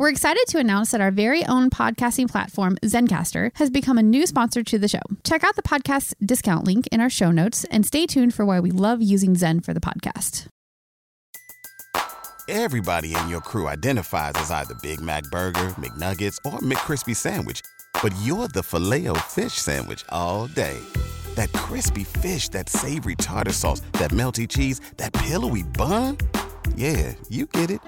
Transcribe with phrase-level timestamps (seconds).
[0.00, 4.28] We're excited to announce that our very own podcasting platform, Zencastr, has become a new
[4.28, 5.02] sponsor to the show.
[5.24, 8.60] Check out the podcast discount link in our show notes and stay tuned for why
[8.60, 10.46] we love using Zen for the podcast.
[12.48, 17.60] Everybody in your crew identifies as either Big Mac Burger, McNuggets, or McCrispy Sandwich,
[18.00, 20.78] but you're the filet fish Sandwich all day.
[21.34, 26.18] That crispy fish, that savory tartar sauce, that melty cheese, that pillowy bun.
[26.76, 27.80] Yeah, you get it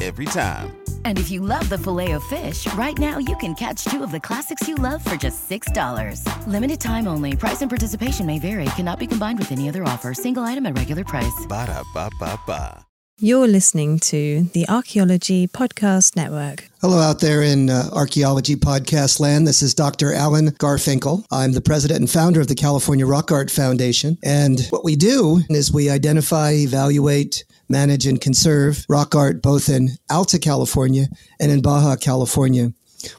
[0.00, 0.79] every time.
[1.04, 4.10] And if you love the filet of fish, right now you can catch two of
[4.10, 6.24] the classics you love for just $6.
[6.46, 7.36] Limited time only.
[7.36, 8.64] Price and participation may vary.
[8.76, 10.14] Cannot be combined with any other offer.
[10.14, 11.46] Single item at regular price.
[11.46, 12.86] Ba da ba ba ba.
[13.22, 16.70] You're listening to the Archaeology Podcast Network.
[16.80, 19.46] Hello, out there in uh, archaeology podcast land.
[19.46, 20.14] This is Dr.
[20.14, 21.26] Alan Garfinkel.
[21.30, 24.16] I'm the president and founder of the California Rock Art Foundation.
[24.24, 29.90] And what we do is we identify, evaluate, manage, and conserve rock art both in
[30.10, 31.06] Alta California
[31.38, 32.72] and in Baja California.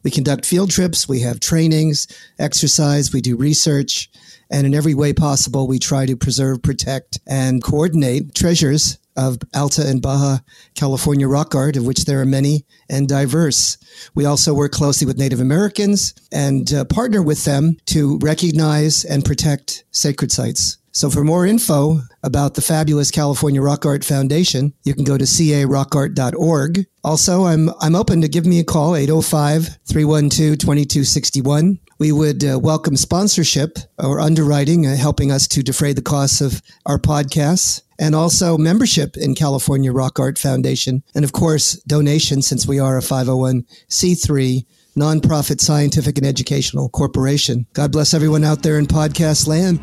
[0.04, 2.08] We conduct field trips, we have trainings,
[2.38, 4.12] exercise, we do research,
[4.52, 9.88] and in every way possible, we try to preserve, protect, and coordinate treasures of Alta
[9.88, 10.40] and Baja
[10.76, 13.78] California rock art, of which there are many and diverse.
[14.14, 19.26] We also work closely with Native Americans and uh, partner with them to recognize and
[19.26, 20.78] protect sacred sites.
[20.94, 25.24] So for more info about the fabulous California Rock Art Foundation, you can go to
[25.24, 26.86] carockart.org.
[27.04, 31.80] Also, I'm I'm open to give me a call 805-312-2261.
[31.98, 36.62] We would uh, welcome sponsorship or underwriting uh, helping us to defray the costs of
[36.86, 42.68] our podcasts and also membership in California Rock Art Foundation and of course donation since
[42.68, 44.66] we are a 501c3
[44.98, 47.68] nonprofit scientific and educational corporation.
[47.74, 49.80] God bless everyone out there in podcast land.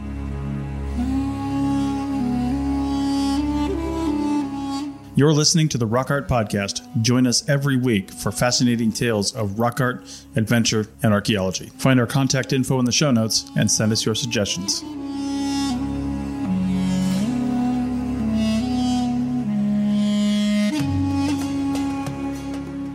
[5.18, 7.02] You're listening to the Rock Art Podcast.
[7.02, 10.04] Join us every week for fascinating tales of rock art,
[10.36, 11.72] adventure, and archaeology.
[11.76, 14.80] Find our contact info in the show notes and send us your suggestions.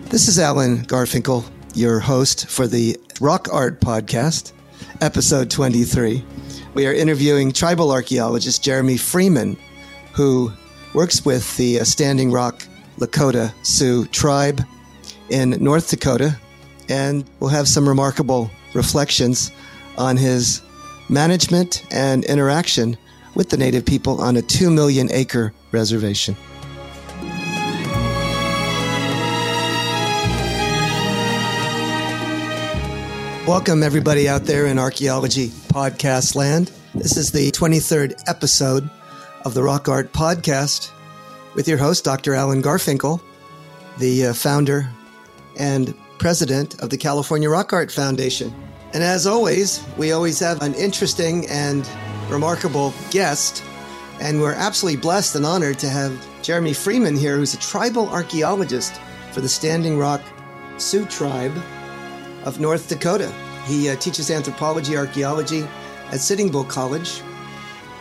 [0.10, 1.44] This is Alan Garfinkel,
[1.74, 4.54] your host for the Rock Art Podcast,
[5.02, 6.24] episode 23.
[6.74, 9.58] We are interviewing tribal archaeologist Jeremy Freeman,
[10.14, 10.54] who
[10.94, 12.64] works with the uh, Standing Rock
[13.00, 14.62] Lakota Sioux tribe
[15.30, 16.38] in North Dakota,
[16.90, 19.52] and will have some remarkable reflections
[19.98, 20.62] on his
[21.10, 22.96] management and interaction
[23.36, 26.36] with the native people on a 2 million acre reservation.
[33.48, 36.72] Welcome, everybody out there in archaeology podcast land.
[36.94, 38.90] This is the 23rd episode
[39.46, 40.92] of the Rock Art Podcast
[41.54, 42.34] with your host, Dr.
[42.34, 43.22] Alan Garfinkel,
[43.98, 44.90] the uh, founder
[45.58, 48.54] and president of the California Rock Art Foundation.
[48.94, 51.88] And as always, we always have an interesting and
[52.30, 53.64] remarkable guest.
[54.22, 59.00] And we're absolutely blessed and honored to have Jeremy Freeman here, who's a tribal archaeologist
[59.32, 60.22] for the Standing Rock
[60.78, 61.56] Sioux tribe
[62.46, 63.34] of North Dakota.
[63.66, 65.68] He uh, teaches anthropology, archaeology
[66.12, 67.22] at Sitting Bull College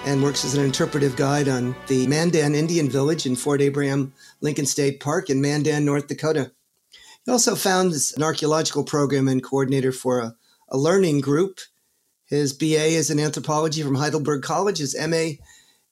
[0.04, 4.66] and works as an interpretive guide on the Mandan Indian Village in Fort Abraham Lincoln
[4.66, 6.50] State Park in Mandan, North Dakota.
[7.24, 10.34] He also founds an archaeological program and coordinator for a,
[10.68, 11.60] a learning group.
[12.24, 14.78] His BA is in anthropology from Heidelberg College.
[14.78, 15.42] His MA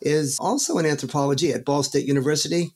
[0.01, 2.73] is also in anthropology at Ball State University.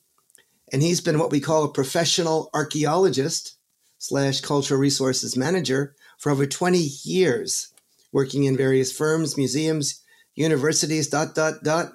[0.71, 3.57] And he's been what we call a professional archaeologist
[3.97, 7.73] slash cultural resources manager for over 20 years,
[8.13, 10.01] working in various firms, museums,
[10.35, 11.93] universities, dot, dot, dot,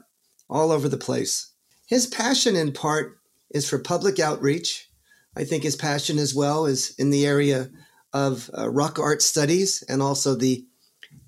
[0.48, 1.52] all over the place.
[1.86, 3.18] His passion, in part,
[3.50, 4.88] is for public outreach.
[5.36, 7.70] I think his passion as well is in the area
[8.12, 10.64] of uh, rock art studies and also the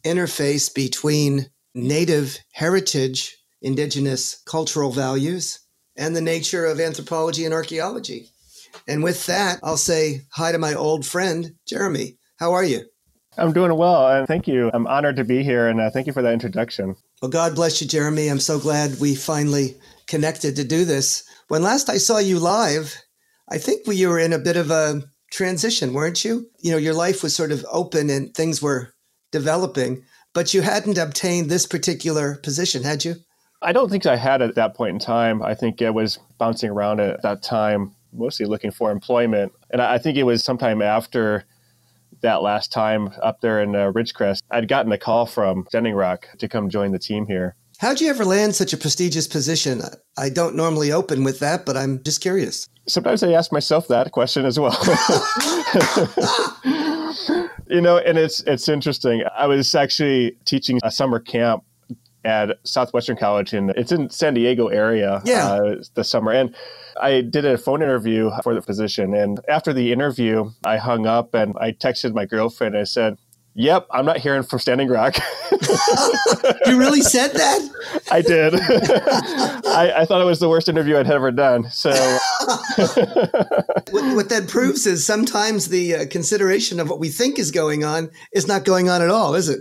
[0.04, 5.60] interface between native heritage, indigenous cultural values,
[5.96, 8.28] and the nature of anthropology and archaeology.
[8.88, 12.18] And with that, I'll say hi to my old friend, Jeremy.
[12.36, 12.86] How are you?
[13.38, 14.70] I'm doing well, and thank you.
[14.74, 16.96] I'm honored to be here, and uh, thank you for that introduction.
[17.22, 18.28] Well, God bless you, Jeremy.
[18.28, 19.76] I'm so glad we finally
[20.06, 21.24] connected to do this.
[21.48, 22.94] When last I saw you live,
[23.48, 26.46] I think you were in a bit of a transition, weren't you?
[26.60, 28.92] You know, your life was sort of open and things were
[29.30, 30.04] developing,
[30.34, 33.16] but you hadn't obtained this particular position, had you?
[33.62, 35.42] I don't think I had at that point in time.
[35.42, 39.52] I think I was bouncing around at that time, mostly looking for employment.
[39.70, 41.44] And I think it was sometime after
[42.22, 44.40] that last time up there in uh, Ridgecrest.
[44.50, 47.56] I'd gotten a call from Standing Rock to come join the team here.
[47.78, 49.82] How'd you ever land such a prestigious position?
[50.16, 52.68] I don't normally open with that, but I'm just curious.
[52.86, 54.70] Sometimes I ask myself that question as well.
[57.68, 59.24] you know, and it's it's interesting.
[59.36, 61.64] I was actually teaching a summer camp
[62.24, 65.22] at Southwestern College, and it's in San Diego area.
[65.24, 65.52] Yeah.
[65.52, 66.54] Uh, the summer, and
[67.00, 69.14] I did a phone interview for the position.
[69.14, 72.74] And after the interview, I hung up and I texted my girlfriend.
[72.74, 73.16] And I said,
[73.54, 75.16] Yep, I'm not hearing from Standing Rock.
[76.66, 78.00] you really said that?
[78.10, 78.54] I did.
[79.66, 81.70] I, I, thought it was the worst interview I'd ever done.
[81.70, 81.90] So,
[82.76, 87.84] what, what, that proves is sometimes the uh, consideration of what we think is going
[87.84, 89.60] on is not going on at all, is it?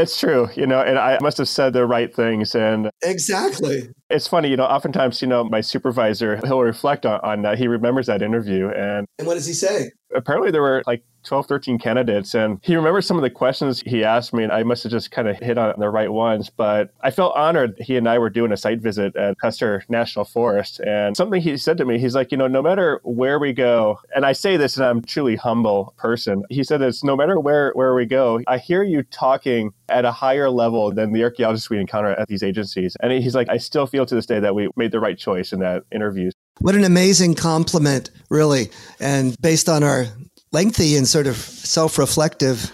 [0.00, 2.54] It's true, you know, and I must have said the right things.
[2.54, 3.90] And exactly.
[4.10, 7.58] It's funny, you know, oftentimes, you know, my supervisor, he'll reflect on, on that.
[7.58, 8.68] He remembers that interview.
[8.68, 9.92] And, and what does he say?
[10.12, 12.34] Apparently, there were like 12, 13 candidates.
[12.34, 15.10] And he remembers some of the questions he asked me, and I must have just
[15.10, 16.50] kind of hit on the right ones.
[16.50, 17.76] But I felt honored.
[17.78, 20.80] He and I were doing a site visit at Custer National Forest.
[20.80, 23.98] And something he said to me, he's like, you know, no matter where we go,
[24.14, 26.44] and I say this, and I'm a truly humble person.
[26.50, 30.12] He said this no matter where, where we go, I hear you talking at a
[30.12, 32.96] higher level than the archaeologists we encounter at these agencies.
[33.00, 35.52] And he's like, I still feel to this day that we made the right choice
[35.52, 36.30] in that interview.
[36.60, 38.70] What an amazing compliment, really.
[39.00, 40.06] And based on our
[40.52, 42.72] lengthy and sort of self-reflective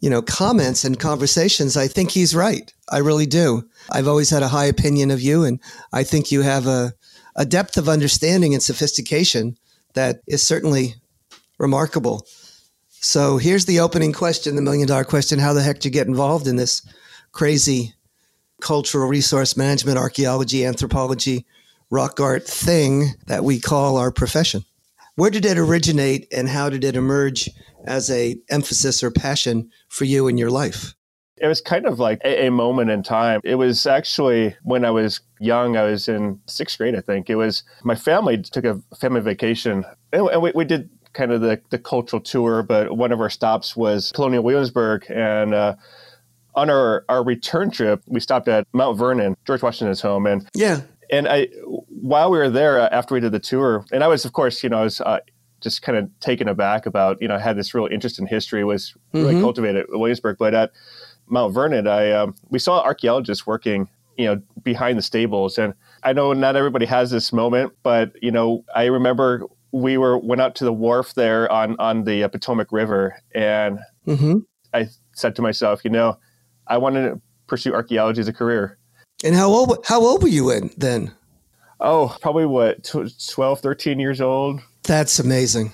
[0.00, 4.42] you know comments and conversations i think he's right i really do i've always had
[4.42, 5.60] a high opinion of you and
[5.92, 6.92] i think you have a,
[7.36, 9.56] a depth of understanding and sophistication
[9.94, 10.94] that is certainly
[11.58, 12.24] remarkable
[12.88, 16.06] so here's the opening question the million dollar question how the heck did you get
[16.06, 16.82] involved in this
[17.32, 17.92] crazy
[18.60, 21.46] cultural resource management archaeology anthropology
[21.90, 24.64] rock art thing that we call our profession
[25.18, 27.50] where did it originate and how did it emerge
[27.86, 30.94] as a emphasis or passion for you in your life?
[31.38, 33.40] It was kind of like a, a, moment in time.
[33.42, 37.28] It was actually when I was young, I was in sixth grade, I think.
[37.28, 41.60] It was my family took a family vacation and, we, we, did kind of the,
[41.70, 45.04] the cultural tour, but one of our stops was Colonial Williamsburg.
[45.10, 45.74] And uh,
[46.58, 50.26] on our, our return trip, we stopped at Mount Vernon, George Washington's home.
[50.26, 54.04] And yeah and I, while we were there uh, after we did the tour, and
[54.04, 55.20] I was, of course, you know, I was uh,
[55.60, 58.64] just kind of taken aback about, you know, I had this real interest in history,
[58.64, 59.42] was really mm-hmm.
[59.42, 60.36] cultivated at Williamsburg.
[60.38, 60.72] But at
[61.26, 66.12] Mount Vernon, I um, we saw archaeologists working, you know, behind the stables, and I
[66.12, 70.54] know not everybody has this moment, but you know, I remember we were went out
[70.56, 74.38] to the wharf there on on the uh, Potomac River, and mm-hmm.
[74.74, 76.18] I said to myself, you know,
[76.68, 78.78] I wanted to pursue archaeology as a career.
[79.24, 81.12] And how old how old were you in then?
[81.80, 84.60] Oh, probably what 12, 13 years old.
[84.82, 85.72] That's amazing.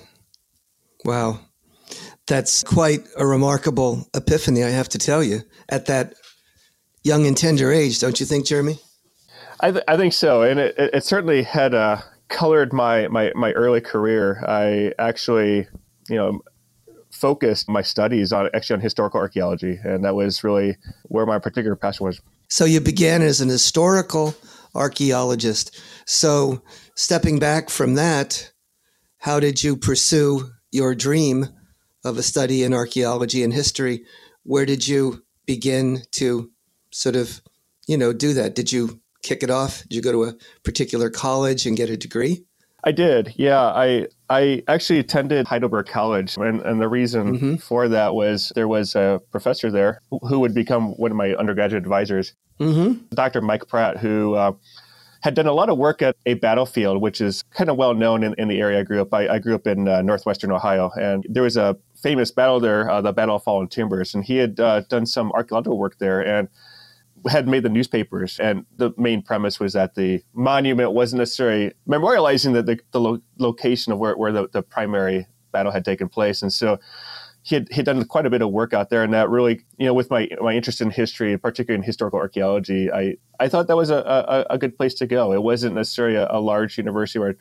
[1.03, 1.39] Wow.
[2.27, 6.15] That's quite a remarkable epiphany, I have to tell you, at that
[7.03, 8.79] young and tender age, don't you think, Jeremy?
[9.59, 10.41] I, th- I think so.
[10.41, 14.43] And it, it certainly had uh, colored my, my, my early career.
[14.47, 15.67] I actually,
[16.09, 16.41] you know,
[17.15, 19.79] focused my studies on actually on historical archaeology.
[19.83, 22.21] And that was really where my particular passion was.
[22.49, 24.35] So you began as an historical
[24.75, 25.79] archaeologist.
[26.05, 26.61] So
[26.95, 28.51] stepping back from that,
[29.17, 31.47] how did you pursue your dream
[32.03, 34.05] of a study in archaeology and history?
[34.43, 36.51] Where did you begin to
[36.91, 37.41] sort of,
[37.87, 38.53] you know, do that?
[38.55, 39.81] Did you kick it off?
[39.83, 42.45] Did you go to a particular college and get a degree?
[42.85, 43.33] I did.
[43.35, 47.55] Yeah, I I actually attended Heidelberg College, and, and the reason mm-hmm.
[47.55, 51.83] for that was there was a professor there who would become one of my undergraduate
[51.83, 53.03] advisors, mm-hmm.
[53.15, 53.41] Dr.
[53.41, 54.51] Mike Pratt, who uh,
[55.21, 58.23] had done a lot of work at a battlefield, which is kind of well known
[58.23, 59.11] in, in the area I grew up.
[59.11, 62.87] I, I grew up in uh, northwestern Ohio, and there was a famous battle there,
[62.87, 66.21] uh, the Battle of Fallen Timbers, and he had uh, done some archaeological work there,
[66.21, 66.49] and
[67.27, 72.53] had made the newspapers, and the main premise was that the monument wasn't necessarily memorializing
[72.53, 76.41] the, the, the lo- location of where, where the, the primary battle had taken place.
[76.41, 76.79] And so
[77.41, 79.61] he had, he had done quite a bit of work out there, and that really,
[79.77, 83.67] you know, with my my interest in history, particularly in historical archaeology, I I thought
[83.67, 85.31] that was a, a, a good place to go.
[85.31, 87.37] It wasn't necessarily a, a large university where I'd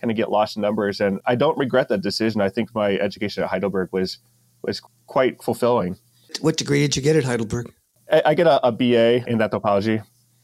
[0.00, 2.40] kind of get lost in numbers, and I don't regret that decision.
[2.40, 4.18] I think my education at Heidelberg was
[4.62, 5.98] was quite fulfilling.
[6.40, 7.72] What degree did you get at Heidelberg?
[8.12, 10.00] I, I get a, a BA in anthropology.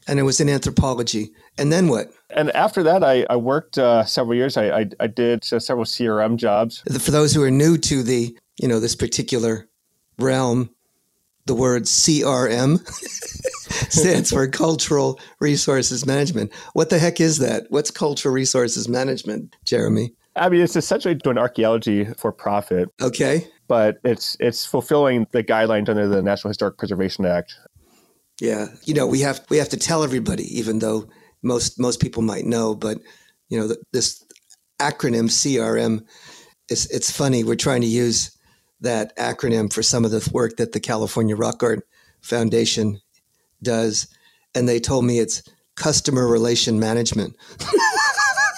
[0.07, 1.31] And it was in anthropology.
[1.57, 2.11] And then what?
[2.31, 4.57] And after that, I, I worked uh, several years.
[4.57, 6.81] I, I, I did uh, several CRM jobs.
[6.99, 9.67] For those who are new to the, you know, this particular
[10.17, 10.71] realm,
[11.45, 12.85] the word CRM
[13.91, 16.53] stands for Cultural Resources Management.
[16.73, 17.65] What the heck is that?
[17.69, 20.13] What's Cultural Resources Management, Jeremy?
[20.35, 22.89] I mean, it's essentially doing archaeology for profit.
[23.01, 27.55] Okay but it's it's fulfilling the guidelines under the National Historic Preservation Act.
[28.41, 31.07] Yeah, you know, we have we have to tell everybody, even though
[31.43, 32.97] most most people might know, but
[33.47, 34.25] you know, the, this
[34.79, 36.03] acronym CRM,
[36.67, 37.43] it's it's funny.
[37.43, 38.35] We're trying to use
[38.81, 41.87] that acronym for some of the work that the California Rock Art
[42.21, 42.99] Foundation
[43.61, 44.07] does,
[44.55, 45.43] and they told me it's
[45.75, 47.35] customer relation management.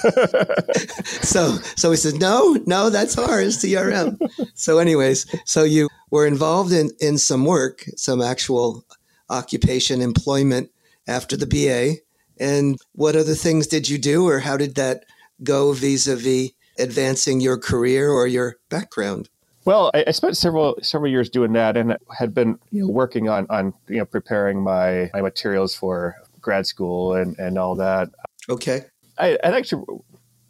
[1.06, 4.18] so so he said no no that's ours crm
[4.54, 8.84] so anyways so you were involved in in some work some actual
[9.30, 10.70] occupation employment
[11.08, 11.96] after the ba
[12.40, 15.06] and what other things did you do or how did that
[15.44, 19.30] go vis-a-vis advancing your career or your background
[19.64, 23.30] well, I, I, spent several several years doing that, and had been you know, working
[23.30, 28.10] on on you know preparing my my materials for grad school and and all that.
[28.50, 28.86] Okay.
[29.22, 29.84] I, actually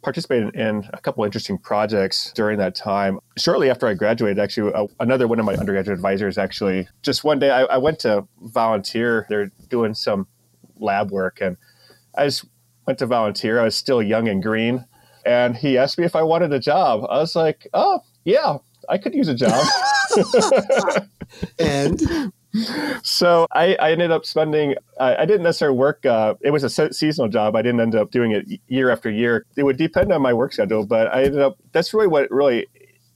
[0.02, 3.20] participated in a couple interesting projects during that time.
[3.38, 7.38] Shortly after I graduated, actually, uh, another one of my undergraduate advisors actually just one
[7.38, 9.26] day I, I went to volunteer.
[9.28, 10.26] They're doing some
[10.78, 11.56] lab work, and
[12.16, 12.44] I just
[12.86, 13.60] went to volunteer.
[13.60, 14.84] I was still young and green,
[15.24, 17.06] and he asked me if I wanted a job.
[17.08, 19.64] I was like, "Oh, yeah, I could use a job."
[21.58, 22.32] and
[23.02, 26.70] so I, I, ended up spending I, I didn't necessarily work uh, it was a
[26.70, 30.12] se- seasonal job i didn't end up doing it year after year it would depend
[30.12, 32.66] on my work schedule but i ended up that's really what really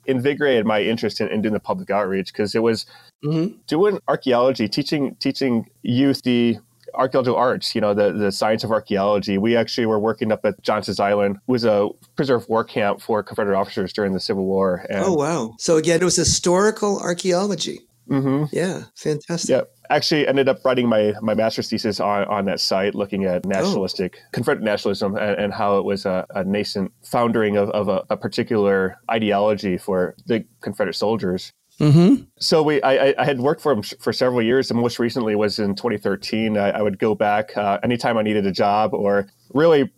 [0.07, 2.87] invigorated my interest in, in doing the public outreach because it was
[3.25, 3.55] mm-hmm.
[3.67, 6.59] doing archaeology teaching teaching youth the
[6.97, 9.39] archaeological arts, you know, the, the science of archaeology.
[9.39, 13.23] We actually were working up at Johnson's Island, was a prisoner of war camp for
[13.23, 14.87] Confederate officers during the Civil War.
[14.89, 15.55] And, oh, wow.
[15.59, 17.86] So again, it was historical archaeology.
[18.09, 18.45] Mm-hmm.
[18.53, 19.51] Yeah, fantastic.
[19.51, 23.45] Yeah, actually ended up writing my, my master's thesis on, on that site, looking at
[23.45, 23.49] oh.
[23.49, 24.29] nationalistic, oh.
[24.33, 28.17] Confederate nationalism and, and, how it was a, a nascent foundering of, of a, a,
[28.17, 31.53] particular ideology for the Confederate soldiers.
[31.81, 32.23] Mm-hmm.
[32.39, 35.59] So we, I, I, had worked for him for several years, and most recently was
[35.59, 36.57] in 2013.
[36.57, 39.93] I, I would go back uh, anytime I needed a job, or really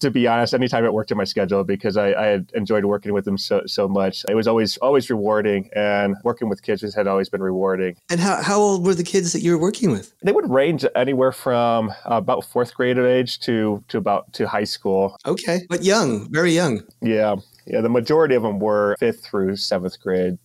[0.00, 3.12] to be honest, anytime it worked in my schedule because I, I, had enjoyed working
[3.12, 4.24] with them so so much.
[4.28, 7.96] It was always always rewarding, and working with kids had always been rewarding.
[8.10, 10.14] And how how old were the kids that you were working with?
[10.22, 14.46] They would range anywhere from uh, about fourth grade of age to to about to
[14.46, 15.16] high school.
[15.26, 16.82] Okay, but young, very young.
[17.00, 17.36] Yeah,
[17.66, 17.80] yeah.
[17.80, 20.38] The majority of them were fifth through seventh grade.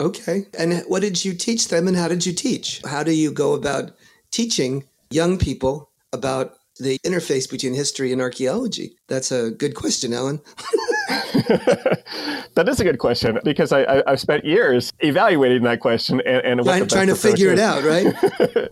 [0.00, 2.82] Okay, and what did you teach them, and how did you teach?
[2.84, 3.92] How do you go about
[4.30, 8.96] teaching young people about the interface between history and archaeology?
[9.08, 10.40] That's a good question, Alan.
[11.08, 16.64] that is a good question because I, have spent years evaluating that question and, and
[16.64, 18.14] trying, trying to figure it out, right?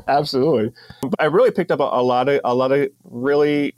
[0.08, 0.72] Absolutely.
[1.18, 3.74] I really picked up a, a, lot of a lot of really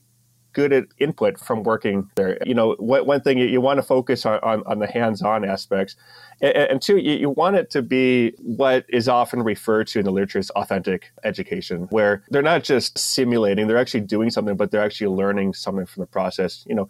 [0.59, 2.37] good at input from working there.
[2.45, 5.95] You know, one thing you, you want to focus on, on, on the hands-on aspects
[6.41, 10.05] and, and two, you, you, want it to be what is often referred to in
[10.05, 14.73] the literature as authentic education, where they're not just simulating, they're actually doing something, but
[14.73, 16.65] they're actually learning something from the process.
[16.69, 16.89] You know,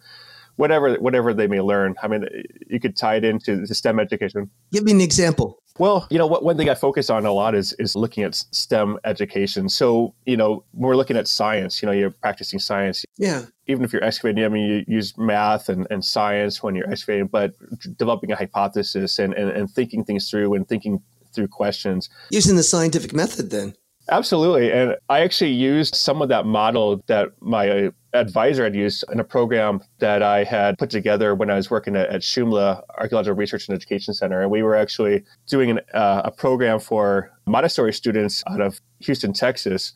[0.55, 1.95] whatever whatever they may learn.
[2.01, 2.25] I mean,
[2.67, 4.49] you could tie it into the STEM education.
[4.71, 5.58] Give me an example.
[5.79, 8.35] Well, you know, what, one thing I focus on a lot is is looking at
[8.35, 9.69] STEM education.
[9.69, 13.05] So, you know, when we're looking at science, you know, you're practicing science.
[13.17, 13.45] Yeah.
[13.67, 17.27] Even if you're excavating, I mean, you use math and, and science when you're excavating,
[17.27, 17.53] but
[17.97, 21.01] developing a hypothesis and, and, and thinking things through and thinking
[21.33, 22.09] through questions.
[22.29, 23.73] Using the scientific method, then.
[24.11, 24.71] Absolutely.
[24.71, 29.23] And I actually used some of that model that my advisor had used in a
[29.23, 33.67] program that I had put together when I was working at, at Shumla Archaeological Research
[33.67, 34.41] and Education Center.
[34.41, 39.33] And we were actually doing an, uh, a program for Montessori students out of Houston,
[39.33, 39.93] Texas.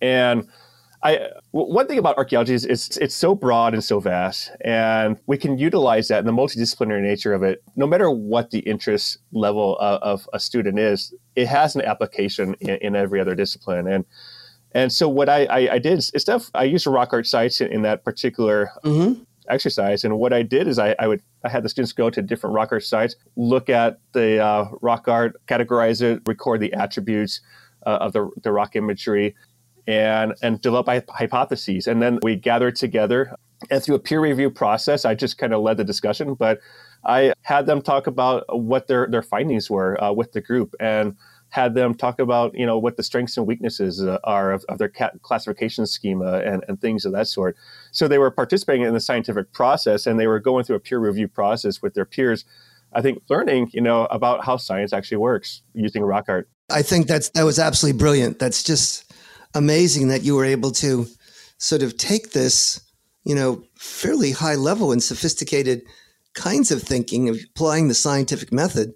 [0.00, 0.48] And
[1.04, 5.36] I, one thing about archaeology is it's, it's so broad and so vast, and we
[5.36, 7.62] can utilize that in the multidisciplinary nature of it.
[7.76, 12.54] No matter what the interest level of, of a student is, it has an application
[12.60, 13.86] in, in every other discipline.
[13.86, 14.06] And
[14.74, 17.72] and so what I, I, I did is stuff I used rock art sites in,
[17.72, 19.22] in that particular mm-hmm.
[19.48, 20.04] exercise.
[20.04, 22.54] And what I did is I, I would I had the students go to different
[22.54, 27.40] rock art sites, look at the uh, rock art, categorize it, record the attributes
[27.86, 29.36] uh, of the, the rock imagery,
[29.86, 31.86] and and develop hypotheses.
[31.86, 33.36] And then we gathered together,
[33.70, 36.58] and through a peer review process, I just kind of led the discussion, but
[37.04, 41.16] I had them talk about what their their findings were uh, with the group and
[41.54, 44.78] had them talk about you know what the strengths and weaknesses uh, are of, of
[44.78, 44.90] their
[45.22, 47.56] classification schema and, and things of that sort.
[47.92, 50.98] So they were participating in the scientific process and they were going through a peer
[50.98, 52.44] review process with their peers.
[52.92, 56.48] I think learning you know about how science actually works using rock art.
[56.70, 58.40] I think that's that was absolutely brilliant.
[58.40, 59.12] That's just
[59.54, 61.06] amazing that you were able to
[61.58, 62.80] sort of take this
[63.22, 65.82] you know fairly high level and sophisticated
[66.34, 68.92] kinds of thinking, of applying the scientific method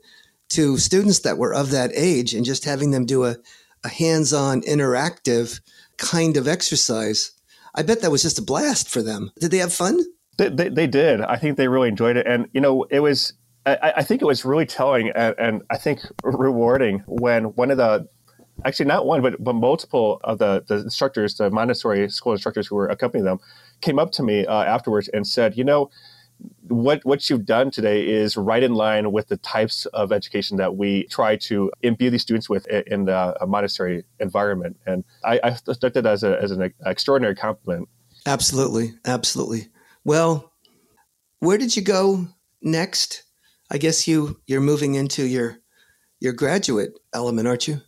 [0.51, 3.37] to students that were of that age and just having them do a,
[3.85, 5.61] a hands on, interactive
[5.99, 7.33] kind of exercise.
[7.75, 9.31] I bet that was just a blast for them.
[9.39, 10.01] Did they have fun?
[10.39, 11.21] They, they, they did.
[11.21, 12.27] I think they really enjoyed it.
[12.27, 13.35] And, you know, it was,
[13.67, 17.77] I, I think it was really telling and, and I think rewarding when one of
[17.77, 18.09] the
[18.65, 22.75] actually not one, but, but multiple of the, the instructors, the Montessori school instructors who
[22.77, 23.39] were accompanying them,
[23.81, 25.91] came up to me uh, afterwards and said, you know,
[26.69, 30.77] what what you've done today is right in line with the types of education that
[30.77, 35.51] we try to imbue these students with in the uh, Montessori environment, and I, I
[35.51, 37.89] took that as, a, as an extraordinary compliment.
[38.27, 39.69] Absolutely, absolutely.
[40.05, 40.53] Well,
[41.41, 42.27] where did you go
[42.63, 43.25] next?
[43.71, 45.59] I guess you you're moving into your
[46.21, 47.81] your graduate element, aren't you?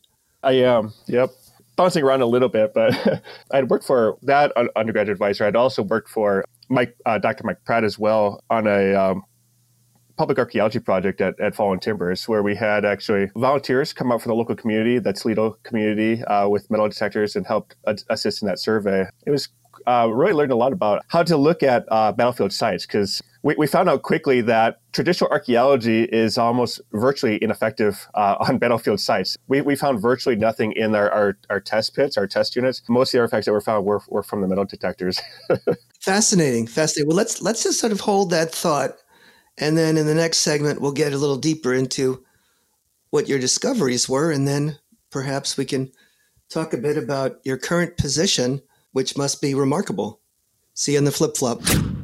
[0.43, 0.93] I am.
[1.07, 1.31] Yep.
[1.77, 5.47] Bouncing around a little bit, but I'd worked for that undergraduate advisor.
[5.47, 7.45] I'd also worked for Mike, uh, Dr.
[7.45, 9.25] Mike Pratt as well on a um,
[10.17, 14.31] public archaeology project at, at Fallen Timbers, where we had actually volunteers come out from
[14.31, 17.75] the local community, the Toledo community, uh, with metal detectors and helped
[18.09, 19.07] assist in that survey.
[19.27, 19.49] It was
[19.87, 23.55] uh, really learned a lot about how to look at uh, battlefield sites because we,
[23.57, 29.37] we, found out quickly that traditional archaeology is almost virtually ineffective uh, on battlefield sites.
[29.49, 32.83] We, we found virtually nothing in our, our, our, test pits, our test units.
[32.89, 35.21] Most of the artifacts that were found were, were from the metal detectors.
[36.01, 37.09] fascinating, fascinating.
[37.09, 38.93] Well, let's let's just sort of hold that thought,
[39.59, 42.25] and then in the next segment we'll get a little deeper into
[43.11, 44.79] what your discoveries were, and then
[45.11, 45.91] perhaps we can
[46.51, 48.61] talk a bit about your current position
[48.93, 50.21] which must be remarkable.
[50.75, 51.61] See you in the flip flop.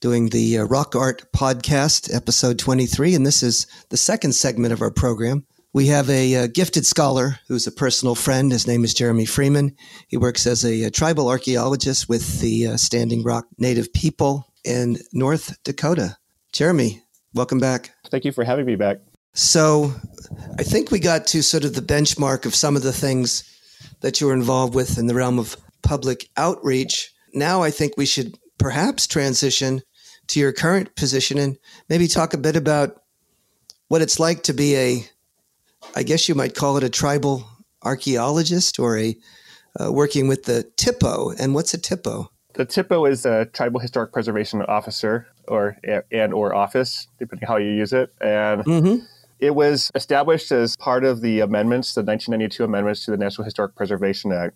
[0.00, 3.14] doing the uh, Rock Art Podcast, episode 23.
[3.14, 5.44] And this is the second segment of our program.
[5.72, 8.50] We have a, a, uh, gifted scholar who's a personal friend.
[8.50, 9.76] His name is Jeremy Freeman.
[10.08, 14.96] He works as a, a tribal archaeologist with the uh, Standing Rock Native people in
[15.12, 16.16] North Dakota.
[16.52, 17.02] Jeremy,
[17.34, 17.92] welcome back.
[18.10, 18.98] Thank you for having me back.
[19.34, 19.94] So,
[20.58, 23.44] I think we got to sort of the benchmark of some of the things
[24.00, 27.12] that you were involved with in the realm of public outreach.
[27.32, 29.82] Now, I think we should perhaps transition
[30.30, 33.02] to your current position and maybe talk a bit about
[33.88, 35.04] what it's like to be a
[35.94, 37.44] I guess you might call it a tribal
[37.82, 39.16] archaeologist or a
[39.78, 41.38] uh, working with the THPO.
[41.38, 42.28] And what's a THPO?
[42.54, 45.76] The THPO is a tribal historic preservation officer or
[46.12, 48.12] and or office, depending how you use it.
[48.20, 49.04] And mm-hmm.
[49.38, 53.74] it was established as part of the amendments, the 1992 amendments to the National Historic
[53.74, 54.54] Preservation Act.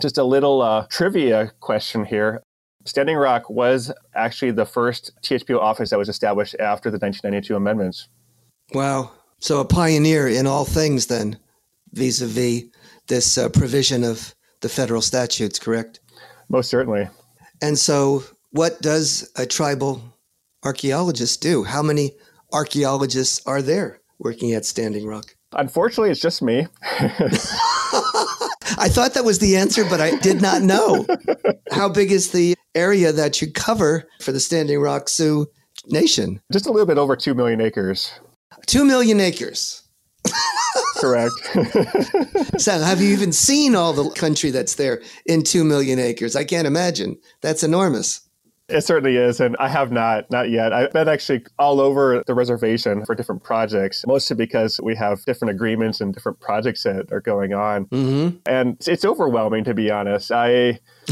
[0.00, 2.42] Just a little uh, trivia question here.
[2.86, 8.08] Standing Rock was actually the first THPO office that was established after the 1992 amendments.
[8.72, 9.10] Wow.
[9.40, 11.38] So a pioneer in all things, then,
[11.92, 12.64] vis a vis
[13.08, 16.00] this uh, provision of the federal statutes, correct?
[16.48, 17.08] Most certainly.
[17.60, 20.02] And so, what does a tribal
[20.64, 21.64] archaeologist do?
[21.64, 22.12] How many
[22.52, 25.36] archaeologists are there working at Standing Rock?
[25.52, 26.66] Unfortunately, it's just me.
[28.78, 31.06] I thought that was the answer, but I did not know.
[31.72, 35.46] How big is the area that you cover for the Standing Rock Sioux
[35.86, 36.40] Nation?
[36.52, 38.12] Just a little bit over 2 million acres.
[38.66, 39.82] Two million acres.
[40.96, 41.32] Correct.
[42.58, 46.36] so, have you even seen all the country that's there in 2 million acres?
[46.36, 47.18] I can't imagine.
[47.42, 48.26] That's enormous.
[48.68, 50.72] It certainly is, and I have not, not yet.
[50.72, 55.54] I've been actually all over the reservation for different projects, mostly because we have different
[55.54, 58.36] agreements and different projects that are going on, mm-hmm.
[58.46, 60.32] and it's overwhelming to be honest.
[60.32, 60.80] I,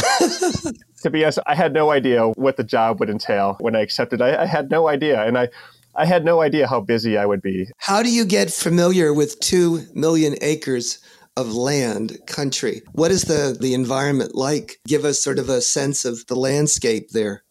[1.04, 4.22] to be honest, I had no idea what the job would entail when I accepted.
[4.22, 5.48] I, I had no idea, and I,
[5.94, 7.68] I had no idea how busy I would be.
[7.76, 10.98] How do you get familiar with two million acres?
[11.36, 16.04] of land country what is the the environment like give us sort of a sense
[16.04, 17.42] of the landscape there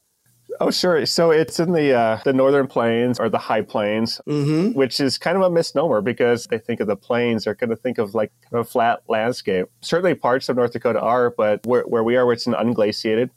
[0.59, 1.05] Oh, sure.
[1.05, 4.77] So it's in the uh, the northern plains or the high plains, mm-hmm.
[4.77, 7.75] which is kind of a misnomer because they think of the plains, they're going to
[7.75, 9.67] think of like kind of a flat landscape.
[9.81, 13.29] Certainly, parts of North Dakota are, but where, where we are, it's an unglaciated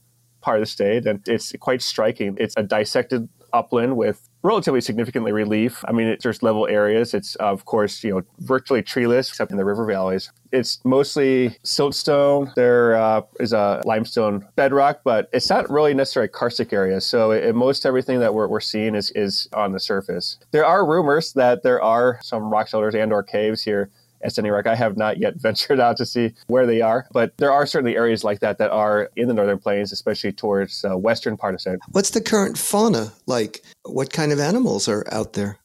[0.46, 2.36] part of the state, and it's quite striking.
[2.38, 5.84] It's a dissected upland with relatively significantly relief.
[5.88, 7.14] I mean, there's level areas.
[7.14, 10.30] It's of course you know virtually treeless except in the river valleys.
[10.52, 12.54] It's mostly siltstone.
[12.54, 17.00] There uh, is a limestone bedrock, but it's not really necessarily karstic area.
[17.00, 20.38] So it, most everything that we're, we're seeing is is on the surface.
[20.52, 23.90] There are rumors that there are some rock shelters and or caves here
[24.22, 24.66] Rock.
[24.66, 27.96] I have not yet ventured out to see where they are, but there are certainly
[27.96, 31.60] areas like that that are in the northern plains, especially towards uh, western part of
[31.60, 31.78] state.
[31.90, 33.62] What's the current fauna like?
[33.84, 35.58] What kind of animals are out there,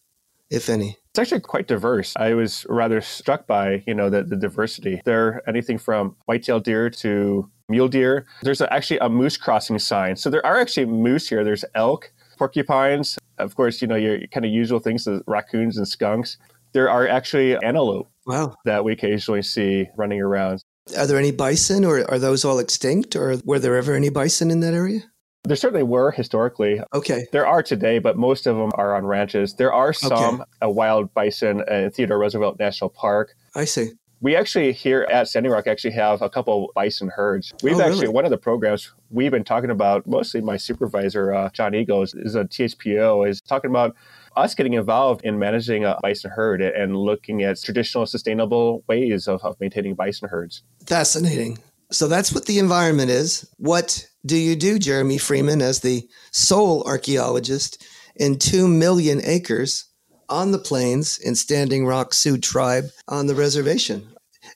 [0.49, 0.97] if any?
[1.11, 2.13] It's actually quite diverse.
[2.15, 5.01] I was rather struck by, you know, the, the diversity.
[5.03, 8.25] There are anything from white-tailed deer to mule deer.
[8.43, 10.15] There's actually a moose crossing sign.
[10.15, 11.43] So there are actually moose here.
[11.43, 15.87] There's elk, porcupines, of course, you know, your kind of usual things, the raccoons and
[15.87, 16.37] skunks.
[16.73, 18.55] There are actually antelope Wow.
[18.65, 20.63] that we occasionally see running around.
[20.97, 24.51] Are there any bison or are those all extinct or were there ever any bison
[24.51, 25.01] in that area?
[25.43, 26.81] There certainly were historically.
[26.93, 27.25] Okay.
[27.31, 29.55] There are today, but most of them are on ranches.
[29.55, 30.43] There are some Okay.
[30.61, 33.33] a wild bison in Theodore Roosevelt National Park.
[33.55, 33.91] I see.
[34.23, 37.51] We actually here at Standing Rock actually have a couple bison herds.
[37.63, 38.13] We've Oh, actually really?
[38.13, 40.05] one of the programs we've been talking about.
[40.05, 43.95] Mostly my supervisor uh, John Eagles is a THPO is talking about
[44.35, 49.41] us getting involved in managing a bison herd and looking at traditional sustainable ways of,
[49.43, 50.63] of maintaining bison herds.
[50.85, 51.57] Fascinating.
[51.91, 53.47] So that's what the environment is.
[53.57, 59.85] What do you do, Jeremy Freeman, as the sole archaeologist in 2 million acres
[60.29, 64.07] on the plains in Standing Rock Sioux Tribe on the reservation?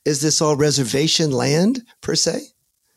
[0.05, 2.39] Is this all reservation land per se?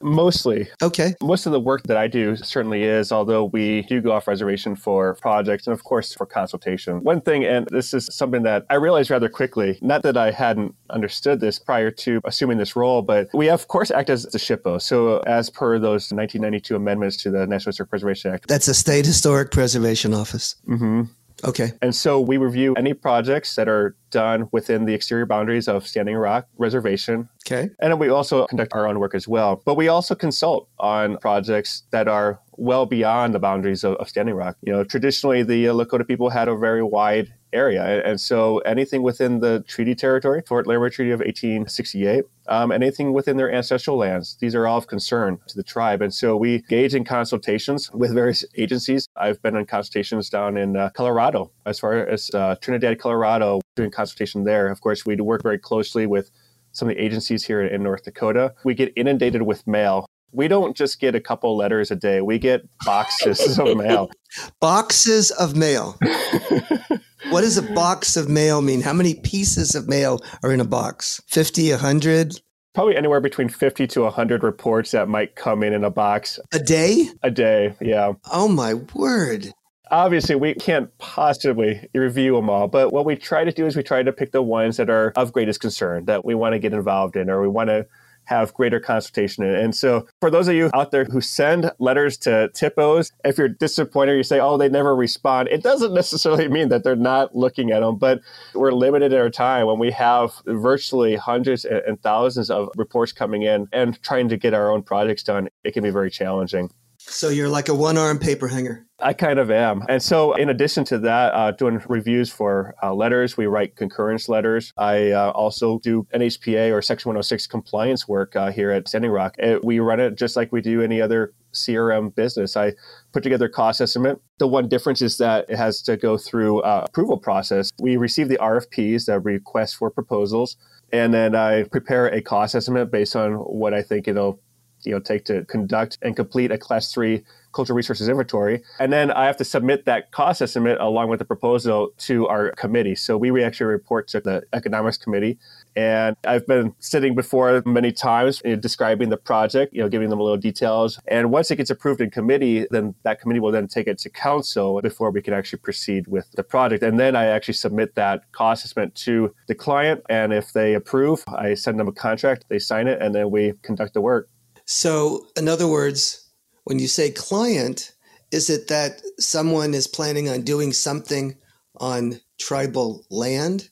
[0.02, 1.14] Mostly, Okay.
[1.22, 4.76] most of the work that I do certainly is, although we do go off reservation
[4.76, 7.02] for projects and, of course, for consultation.
[7.02, 10.74] One thing, and this is something that I realized rather quickly, not that I hadn't
[10.90, 14.80] understood this prior to assuming this role, but we, of course, act as the SHPO.
[14.80, 18.46] So, as per those 1992 amendments to the National Historic Preservation Act.
[18.48, 20.54] That's a state historic preservation office.
[20.66, 21.02] hmm
[21.44, 21.72] Okay.
[21.82, 26.16] And so we review any projects that are done within the exterior boundaries of Standing
[26.16, 27.28] Rock Reservation.
[27.46, 27.70] Okay.
[27.80, 29.62] And then we also conduct our own work as well.
[29.64, 34.34] But we also consult on projects that are well beyond the boundaries of, of Standing
[34.34, 34.56] Rock.
[34.62, 38.02] You know, traditionally the Lakota people had a very wide area.
[38.04, 43.36] And, so anything within the treaty territory, Fort Laramie Treaty of 1868, um, anything within
[43.36, 46.02] their ancestral lands, these are all of concern to the tribe.
[46.02, 49.08] And so we engage in consultations with various agencies.
[49.16, 53.90] I've been in consultations down in uh, Colorado, as far as uh, Trinidad, Colorado, doing
[53.90, 54.68] consultation there.
[54.68, 56.30] Of course, we work very closely with
[56.72, 58.54] some of the agencies here in North Dakota.
[58.64, 60.06] We get inundated with mail.
[60.32, 62.20] We don't just get a couple letters a day.
[62.20, 64.10] We get boxes of mail.
[64.60, 65.98] Boxes of mail.
[67.30, 68.80] what does a box of mail mean?
[68.80, 71.20] How many pieces of mail are in a box?
[71.28, 72.40] 50, 100
[72.74, 76.60] Probably anywhere between 50 to 100 reports that might come in in a box a
[76.60, 77.08] day?
[77.24, 77.74] a day.
[77.80, 78.12] Yeah.
[78.30, 79.52] Oh my word.
[79.90, 83.82] Obviously, we can't possibly review them all, but what we try to do is we
[83.82, 86.74] try to pick the ones that are of greatest concern that we want to get
[86.74, 87.86] involved in or we want to
[88.28, 89.42] have greater consultation.
[89.44, 93.48] And so, for those of you out there who send letters to THPOs, if you're
[93.48, 97.70] disappointed, you say, oh, they never respond, it doesn't necessarily mean that they're not looking
[97.70, 98.20] at them, but
[98.54, 103.42] we're limited in our time when we have virtually hundreds and thousands of reports coming
[103.42, 105.48] in and trying to get our own projects done.
[105.64, 106.70] It can be very challenging.
[106.98, 108.87] So you're like a one arm paper hanger.
[109.00, 109.84] I kind of am.
[109.88, 114.28] And so, in addition to that, uh, doing reviews for uh, letters, we write concurrence
[114.28, 114.72] letters.
[114.76, 119.36] I uh, also do NHPA or Section 106 compliance work uh, here at Standing Rock.
[119.38, 122.56] It, we run it just like we do any other CRM business.
[122.56, 122.72] I
[123.12, 124.20] put together a cost estimate.
[124.38, 127.70] The one difference is that it has to go through uh, approval process.
[127.80, 130.56] We receive the RFPs, the request for proposals,
[130.92, 134.40] and then I prepare a cost estimate based on what I think it'll
[134.84, 137.24] you know take to conduct and complete a class three
[137.58, 138.62] cultural resources inventory.
[138.78, 142.52] And then I have to submit that cost estimate along with the proposal to our
[142.52, 142.94] committee.
[142.94, 145.38] So we actually report to the economics committee.
[145.74, 150.08] And I've been sitting before many times you know, describing the project, you know, giving
[150.08, 151.00] them a little details.
[151.08, 154.08] And once it gets approved in committee, then that committee will then take it to
[154.08, 156.84] council before we can actually proceed with the project.
[156.84, 160.02] And then I actually submit that cost estimate to the client.
[160.08, 163.54] And if they approve, I send them a contract, they sign it, and then we
[163.62, 164.28] conduct the work.
[164.64, 166.27] So, in other words,
[166.68, 167.92] when you say client,
[168.30, 171.34] is it that someone is planning on doing something
[171.78, 173.70] on tribal land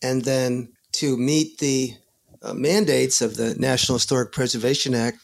[0.00, 1.92] and then to meet the
[2.40, 5.18] uh, mandates of the National Historic Preservation Act,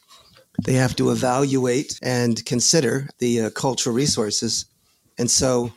[0.65, 4.65] they have to evaluate and consider the uh, cultural resources.
[5.17, 5.73] And so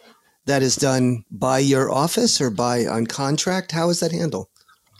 [0.47, 3.71] that is done by your office or by on contract?
[3.71, 4.47] How is that handled?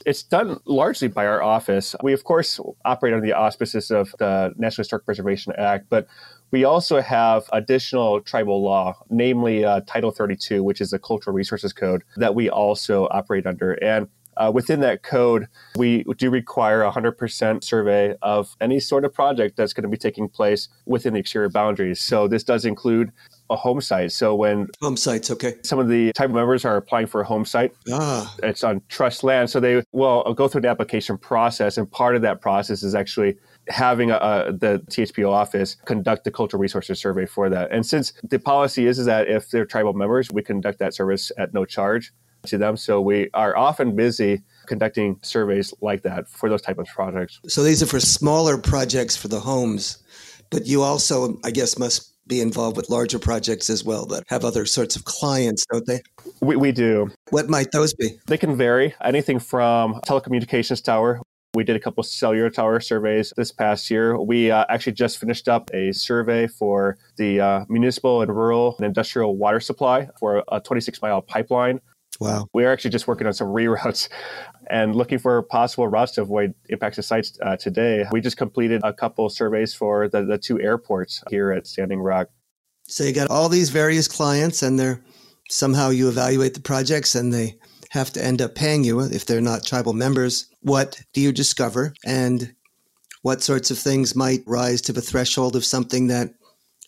[0.05, 1.95] It's done largely by our office.
[2.01, 6.07] We, of course, operate under the auspices of the National Historic Preservation Act, but
[6.51, 11.73] we also have additional tribal law, namely uh, Title 32, which is the Cultural Resources
[11.73, 13.73] Code, that we also operate under.
[13.83, 19.13] And uh, within that code, we do require a 100% survey of any sort of
[19.13, 22.01] project that's going to be taking place within the exterior boundaries.
[22.01, 23.11] So this does include
[23.49, 24.11] a home site.
[24.11, 27.45] So when home sites, okay, some of the type members are applying for a home
[27.45, 28.33] site, ah.
[28.41, 29.49] it's on trust land.
[29.49, 33.37] So they will go through the application process, and part of that process is actually
[33.69, 37.71] having a, a, the THPO office conduct the cultural resources survey for that.
[37.71, 41.31] And since the policy is, is that if they're tribal members, we conduct that service
[41.37, 42.11] at no charge
[42.47, 42.75] to them.
[42.75, 47.39] So we are often busy conducting surveys like that for those type of projects.
[47.47, 49.99] So these are for smaller projects for the homes,
[50.49, 54.45] but you also, I guess, must be involved with larger projects as well that have
[54.45, 56.01] other sorts of clients, don't they?
[56.41, 57.11] We, we do.
[57.29, 58.17] What might those be?
[58.27, 58.95] They can vary.
[59.03, 61.21] Anything from telecommunications tower.
[61.55, 64.19] We did a couple cellular tower surveys this past year.
[64.19, 68.87] We uh, actually just finished up a survey for the uh, municipal and rural and
[68.87, 71.79] industrial water supply for a 26 mile pipeline
[72.19, 72.47] Wow.
[72.53, 74.09] We're actually just working on some reroutes
[74.69, 78.05] and looking for possible routes to avoid impacts to sites uh, today.
[78.11, 82.29] We just completed a couple surveys for the, the two airports here at Standing Rock.
[82.85, 85.01] So you got all these various clients, and they're
[85.49, 87.57] somehow you evaluate the projects and they
[87.91, 90.47] have to end up paying you if they're not tribal members.
[90.61, 91.93] What do you discover?
[92.05, 92.55] And
[93.21, 96.33] what sorts of things might rise to the threshold of something that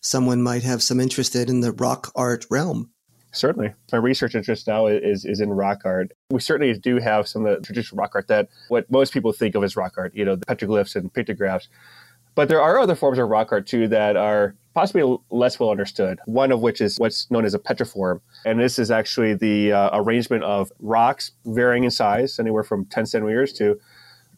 [0.02, 2.92] someone might have some interest in in the rock art realm?
[3.36, 3.74] Certainly.
[3.92, 6.12] My research interest now is, is in rock art.
[6.30, 9.56] We certainly do have some of the traditional rock art that what most people think
[9.56, 11.68] of as rock art, you know, the petroglyphs and pictographs.
[12.36, 16.20] But there are other forms of rock art too that are possibly less well understood.
[16.26, 18.20] One of which is what's known as a petroform.
[18.46, 23.06] And this is actually the uh, arrangement of rocks varying in size, anywhere from 10
[23.06, 23.80] centimeters to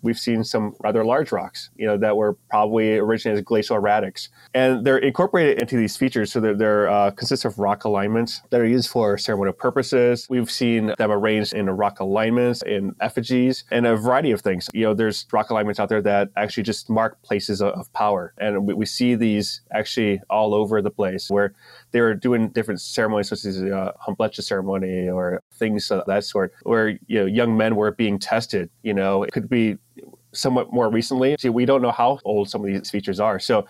[0.01, 4.29] we've seen some rather large rocks, you know, that were probably originated as glacial erratics.
[4.53, 6.31] And they're incorporated into these features.
[6.31, 10.27] So they're, they're uh, consist of rock alignments that are used for ceremonial purposes.
[10.29, 14.67] We've seen them arranged in rock alignments, in effigies, and a variety of things.
[14.73, 18.33] You know, there's rock alignments out there that actually just mark places of, power.
[18.37, 21.53] And we, we, see these actually all over the place where
[21.91, 26.53] they were doing different ceremonies, such as uh, Humblecha ceremony or things of that sort,
[26.63, 28.69] where, you know, young men were being tested.
[28.83, 29.77] You know, it could be
[30.33, 31.35] somewhat more recently.
[31.39, 33.39] See, we don't know how old some of these features are.
[33.39, 33.65] So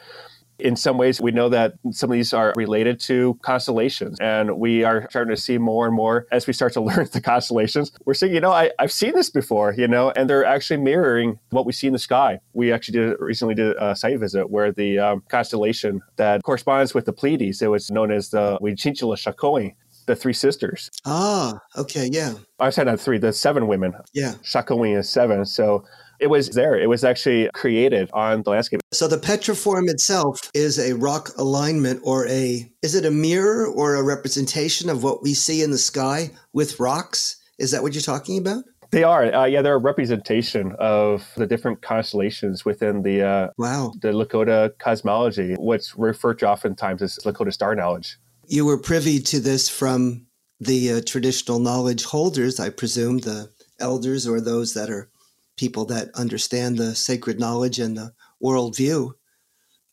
[0.60, 4.84] in some ways, we know that some of these are related to constellations, and we
[4.84, 7.92] are starting to see more and more as we start to learn the constellations.
[8.06, 11.40] We're seeing, you know, I, have seen this before, you know, and they're actually mirroring
[11.52, 12.40] what we see in the sky.
[12.54, 17.06] We actually did recently did a site visit where the um, constellation that corresponds with
[17.06, 19.74] the Pleiades, it was known as the Wichinchila Shakoi,
[20.08, 20.90] the three sisters.
[21.06, 22.34] Ah, okay, yeah.
[22.60, 23.94] I said not three, the seven women.
[24.14, 24.34] Yeah.
[24.44, 25.46] Shakoi is seven.
[25.46, 25.86] So
[26.20, 26.80] it was there.
[26.80, 28.82] It was actually created on the landscape.
[28.92, 33.96] So the petroform itself is a rock alignment or a is it a mirror or
[33.96, 37.38] a representation of what we see in the sky with rocks?
[37.60, 38.64] Is that what you're talking about?
[38.92, 39.62] They are, uh, yeah.
[39.62, 45.56] They're a representation of the different constellations within the uh, wow the Lakota cosmology.
[45.56, 48.18] What's referred to oftentimes as Lakota star knowledge.
[48.48, 50.28] You were privy to this from
[50.60, 53.50] the uh, traditional knowledge holders, I presume, the
[53.80, 55.10] elders or those that are
[55.58, 59.12] people that understand the sacred knowledge and the worldview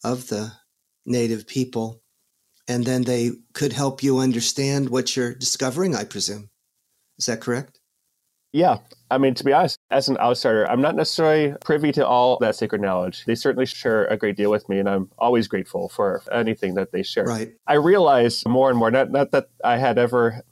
[0.05, 0.53] of the
[1.07, 2.03] native people.
[2.69, 6.51] And then they could help you understand what you're discovering, I presume.
[7.19, 7.81] Is that correct?
[8.53, 8.79] Yeah.
[9.11, 12.55] I mean, to be honest, as an outsider, I'm not necessarily privy to all that
[12.55, 13.25] sacred knowledge.
[13.25, 16.93] They certainly share a great deal with me, and I'm always grateful for anything that
[16.93, 17.25] they share.
[17.25, 17.53] Right.
[17.67, 20.43] I realize more and more, not, not that I had ever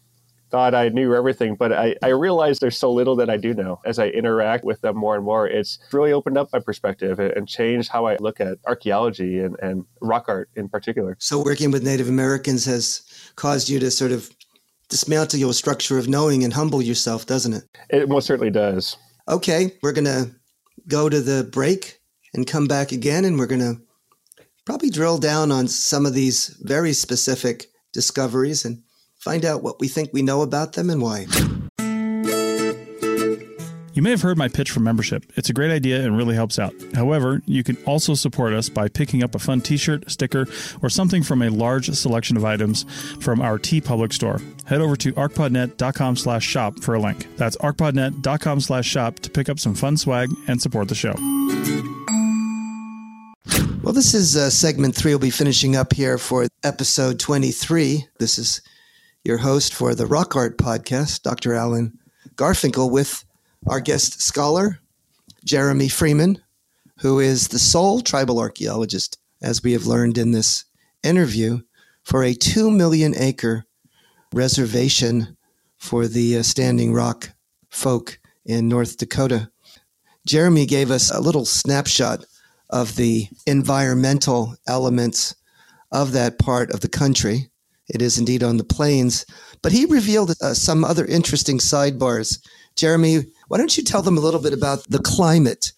[0.52, 3.80] thought I knew everything, but I, I realized there's so little that I do know.
[3.86, 7.48] As I interact with them more and more, it's really opened up my perspective and
[7.48, 11.16] changed how I look at archaeology and, and rock art in particular.
[11.18, 13.02] So, working with Native Americans has
[13.34, 14.30] caused you to sort of
[14.90, 17.64] dismantle your structure of knowing and humble yourself, doesn't it?
[17.88, 18.98] It most certainly does.
[19.28, 20.30] Okay, we're going to
[20.86, 21.98] go to the break
[22.34, 23.80] and come back again, and we're going to
[24.66, 28.82] probably drill down on some of these very specific discoveries and
[29.22, 31.26] find out what we think we know about them and why.
[33.94, 35.30] You may have heard my pitch for membership.
[35.36, 36.74] It's a great idea and really helps out.
[36.94, 40.46] However, you can also support us by picking up a fun t-shirt, sticker,
[40.82, 42.84] or something from a large selection of items
[43.20, 44.40] from our TeePublic store.
[44.64, 47.28] Head over to arcpodnet.com slash shop for a link.
[47.36, 51.14] That's arcpodnet.com slash shop to pick up some fun swag and support the show.
[53.82, 55.12] Well, this is uh, segment three.
[55.12, 58.06] We'll be finishing up here for episode 23.
[58.18, 58.62] This is
[59.24, 61.54] your host for the Rock Art Podcast, Dr.
[61.54, 61.98] Alan
[62.34, 63.24] Garfinkel, with
[63.68, 64.80] our guest scholar,
[65.44, 66.42] Jeremy Freeman,
[66.98, 70.64] who is the sole tribal archaeologist, as we have learned in this
[71.04, 71.60] interview,
[72.02, 73.64] for a 2 million acre
[74.32, 75.36] reservation
[75.76, 77.30] for the uh, Standing Rock
[77.68, 79.50] folk in North Dakota.
[80.26, 82.24] Jeremy gave us a little snapshot
[82.70, 85.36] of the environmental elements
[85.92, 87.50] of that part of the country.
[87.88, 89.26] It is indeed on the plains,
[89.62, 92.38] but he revealed uh, some other interesting sidebars.
[92.76, 95.72] Jeremy, why don't you tell them a little bit about the climate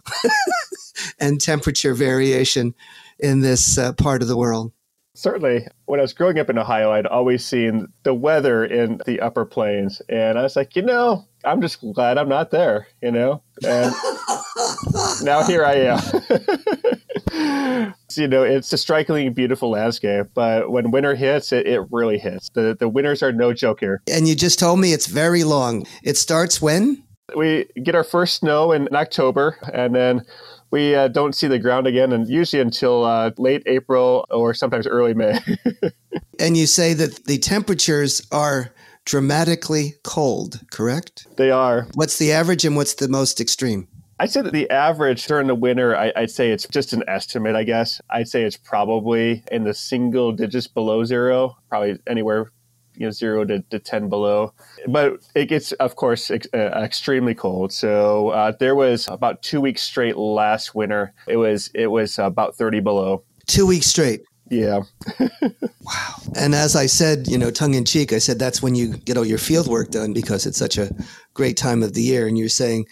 [1.19, 2.75] and temperature variation
[3.19, 4.73] in this uh, part of the world?
[5.15, 5.67] Certainly.
[5.87, 9.45] When I was growing up in Ohio, I'd always seen the weather in the upper
[9.45, 10.03] plains.
[10.09, 13.43] And I was like, you know, I'm just glad I'm not there, you know?
[13.65, 13.93] And
[15.23, 16.01] now here I am.
[18.17, 22.51] you know, it's a strikingly beautiful landscape, but when winter hits, it, it really hits.
[22.51, 24.03] The, the winters are no joke here.
[24.11, 25.87] And you just told me it's very long.
[26.03, 27.03] It starts when?
[27.37, 30.27] We get our first snow in October, and then
[30.71, 34.87] we uh, don't see the ground again, and usually until uh, late April or sometimes
[34.87, 35.39] early May.
[36.39, 41.27] and you say that the temperatures are dramatically cold, correct?
[41.37, 41.87] They are.
[41.95, 43.89] What's the average and what's the most extreme?
[44.21, 47.57] I'd say that the average during the winter, I, would say it's just an estimate,
[47.57, 48.01] I guess.
[48.11, 52.51] I'd say it's probably in the single digits below zero, probably anywhere
[52.97, 54.53] you know zero to, to 10 below.
[54.89, 57.73] But it gets of course ex- uh, extremely cold.
[57.73, 62.57] So uh, there was about two weeks straight last winter it was it was about
[62.57, 63.25] 30 below.
[63.47, 64.23] Two weeks straight?
[64.49, 64.83] Yeah.
[65.85, 66.15] Wow.
[66.35, 69.19] And as i said you know tongue in cheek i said that's when you get
[69.19, 70.91] all your field work done because it's such a
[71.35, 72.27] great time of the year.
[72.27, 72.87] And you're saying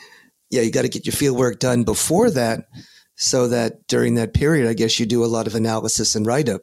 [0.52, 2.68] yeah you got to get your field work done before that
[3.16, 6.48] so that during that period i guess you do a lot of analysis and write
[6.48, 6.62] up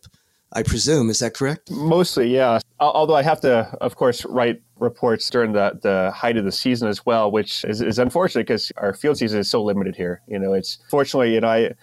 [0.52, 1.10] I presume.
[1.10, 1.69] Is that correct?
[1.69, 2.60] Mostly, yeah.
[2.80, 6.88] Although I have to, of course, write reports during the, the height of the season
[6.88, 10.21] as well, which is, is unfortunate because our field season is so limited here.
[10.28, 11.73] You know, it's fortunately, you know, I,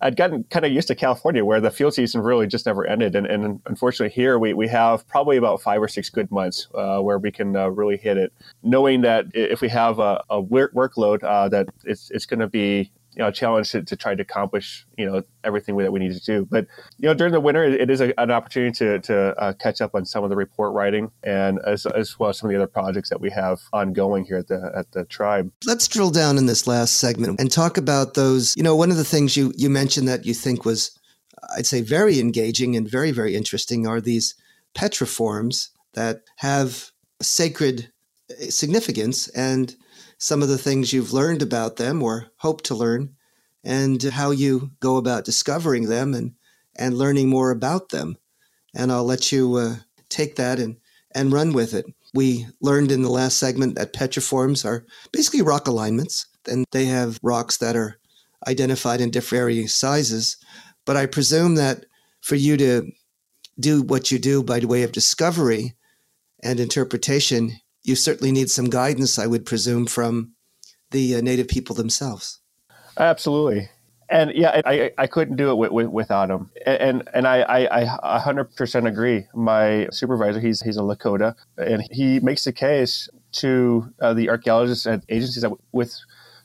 [0.00, 3.14] I'd gotten kind of used to California where the field season really just never ended.
[3.14, 7.00] And, and unfortunately, here we, we have probably about five or six good months uh,
[7.00, 8.32] where we can uh, really hit it,
[8.62, 12.90] knowing that if we have a, a workload, uh, that it's, it's going to be
[13.16, 16.20] you know, challenge to, to try to accomplish, you know, everything that we need to
[16.20, 16.46] do.
[16.50, 16.66] But,
[16.98, 19.94] you know, during the winter, it is a, an opportunity to, to uh, catch up
[19.94, 22.66] on some of the report writing and as, as well as some of the other
[22.66, 25.50] projects that we have ongoing here at the, at the tribe.
[25.64, 28.98] Let's drill down in this last segment and talk about those, you know, one of
[28.98, 30.98] the things you, you mentioned that you think was,
[31.56, 34.34] I'd say very engaging and very, very interesting are these
[34.76, 36.90] petroforms that have
[37.22, 37.90] sacred
[38.50, 39.74] significance and
[40.18, 43.14] some of the things you've learned about them or hope to learn,
[43.64, 46.34] and how you go about discovering them and,
[46.76, 48.16] and learning more about them.
[48.74, 49.76] And I'll let you uh,
[50.08, 50.76] take that and,
[51.14, 51.86] and run with it.
[52.14, 57.18] We learned in the last segment that petroforms are basically rock alignments, and they have
[57.22, 57.98] rocks that are
[58.46, 60.36] identified in different sizes.
[60.84, 61.84] But I presume that
[62.20, 62.90] for you to
[63.58, 65.74] do what you do by way of discovery
[66.42, 70.32] and interpretation, you certainly need some guidance, I would presume, from
[70.90, 72.40] the uh, native people themselves.
[72.98, 73.68] Absolutely.
[74.08, 76.50] And yeah, I, I couldn't do it with, with, without him.
[76.64, 79.26] And and I, I, I 100% agree.
[79.34, 84.86] My supervisor, he's he's a Lakota, and he makes the case to uh, the archaeologists
[84.86, 85.98] and agencies that, with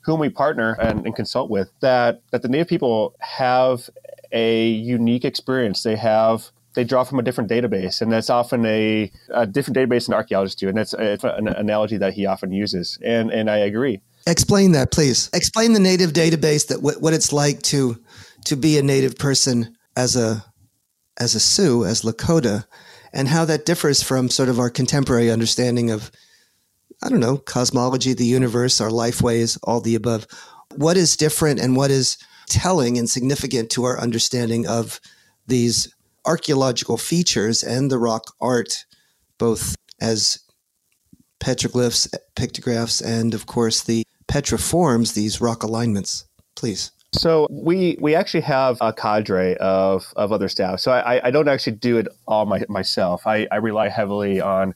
[0.03, 3.89] whom we partner and, and consult with that that the Native people have
[4.31, 5.83] a unique experience.
[5.83, 10.05] They have they draw from a different database, and that's often a, a different database
[10.05, 14.01] than archaeologists do, and that's an analogy that he often uses, and and I agree.
[14.27, 15.29] Explain that, please.
[15.33, 17.99] Explain the native database that what, what it's like to
[18.45, 20.45] to be a native person as a
[21.19, 22.65] as a Sioux, as Lakota,
[23.13, 26.11] and how that differs from sort of our contemporary understanding of
[27.03, 30.27] I don't know, cosmology, the universe, our life ways, all the above.
[30.75, 32.17] What is different and what is
[32.47, 34.99] telling and significant to our understanding of
[35.47, 35.93] these
[36.25, 38.85] archaeological features and the rock art,
[39.37, 40.39] both as
[41.39, 46.25] petroglyphs, pictographs, and of course the petroforms, these rock alignments?
[46.55, 46.91] Please.
[47.13, 50.79] So we we actually have a cadre of, of other staff.
[50.79, 53.27] So I, I don't actually do it all my, myself.
[53.27, 54.73] I, I rely heavily on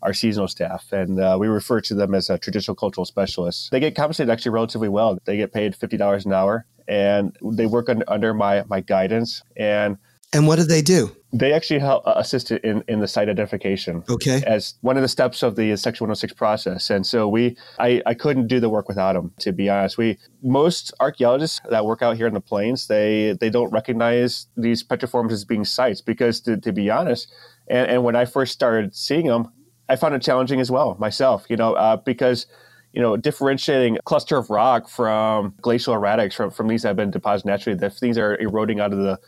[0.00, 3.68] our seasonal staff, and uh, we refer to them as a traditional cultural specialists.
[3.70, 5.18] They get compensated actually relatively well.
[5.24, 9.42] They get paid fifty dollars an hour, and they work under, under my my guidance.
[9.56, 9.98] And
[10.34, 11.14] and what do they do?
[11.32, 14.04] They actually help uh, assist in, in the site identification.
[14.08, 14.42] Okay.
[14.46, 16.90] As one of the steps of the Section 106 process.
[16.90, 19.96] And so we, I, I couldn't do the work without them, to be honest.
[19.96, 24.82] We, most archaeologists that work out here in the plains, they, they don't recognize these
[24.82, 27.32] petroforms as being sites because to, to be honest,
[27.68, 29.50] and, and when I first started seeing them,
[29.88, 32.46] I found it challenging as well myself, you know, uh, because
[32.92, 36.96] you know, differentiating a cluster of rock from glacial erratics from, from these that have
[36.96, 39.18] been deposited naturally, the things are eroding out of the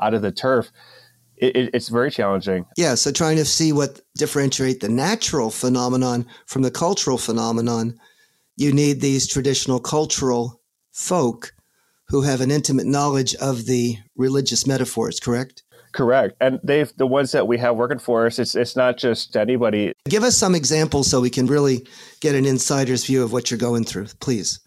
[0.00, 0.70] out of the turf,
[1.36, 2.66] it, it, it's very challenging.
[2.76, 7.98] Yeah, so trying to see what differentiate the natural phenomenon from the cultural phenomenon,
[8.56, 10.60] you need these traditional cultural
[10.92, 11.54] folk
[12.08, 15.62] who have an intimate knowledge of the religious metaphors, correct?
[15.92, 16.36] Correct.
[16.40, 19.92] And they've the ones that we have working for us, it's it's not just anybody.
[20.08, 21.86] Give us some examples so we can really
[22.20, 24.60] get an insider's view of what you're going through, please.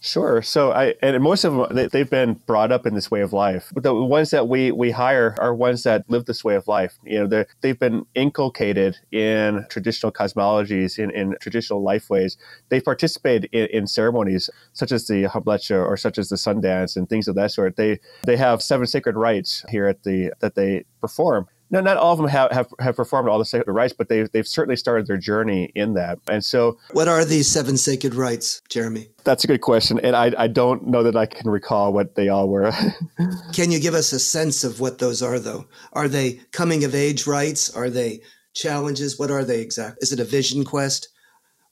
[0.00, 0.42] Sure.
[0.42, 3.32] So I and most of them they, have been brought up in this way of
[3.32, 3.72] life.
[3.74, 6.98] But the ones that we we hire are ones that live this way of life.
[7.02, 12.36] You know, they they've been inculcated in traditional cosmologies, in, in traditional life ways.
[12.68, 17.08] They participate in, in ceremonies such as the Hanbleceya or such as the Sundance and
[17.08, 17.76] things of that sort.
[17.76, 22.12] They they have seven sacred rites here at the that they perform no, not all
[22.12, 25.06] of them have, have, have performed all the sacred rites, but they've, they've certainly started
[25.06, 26.18] their journey in that.
[26.28, 26.78] And so.
[26.92, 29.08] What are these seven sacred rites, Jeremy?
[29.24, 29.98] That's a good question.
[30.00, 32.72] And I, I don't know that I can recall what they all were.
[33.52, 35.66] can you give us a sense of what those are, though?
[35.92, 37.74] Are they coming of age rites?
[37.74, 38.20] Are they
[38.54, 39.18] challenges?
[39.18, 39.98] What are they exactly?
[40.00, 41.08] Is it a vision quest?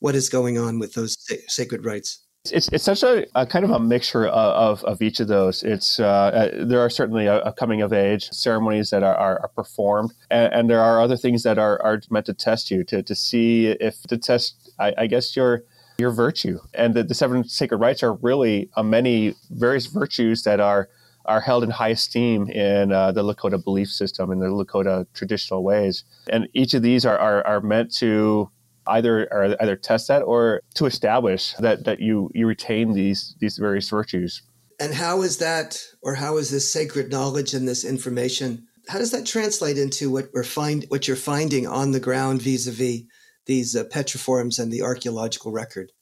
[0.01, 1.17] What is going on with those
[1.49, 2.24] sacred rites?
[2.51, 5.63] It's, it's such a, a, kind of a mixture of, of, of each of those.
[5.63, 9.41] It's uh, uh, there are certainly a, a, coming of age ceremonies that are, are,
[9.41, 12.85] are performed, and, and, there are other things that are, are meant to test you
[12.85, 15.65] to, to see if to test, I, I guess your
[15.97, 16.59] your virtue.
[16.75, 20.91] And the, the seven sacred rites are really many various virtues that are
[21.25, 25.65] are held in high esteem in uh, the Lakota belief system and the Lakota traditional
[25.65, 26.05] ways.
[26.29, 28.51] And each of these are, are, are meant to
[28.87, 33.59] either or either test that or to establish that that you you retain these these
[33.59, 34.43] various virtues.
[34.81, 38.67] And how is that, or how is this sacred knowledge and this information?
[38.89, 43.03] How does that translate into what we're find what you're finding on the ground vis-a-vis
[43.47, 45.93] these uh, petroforms and the archaeological record?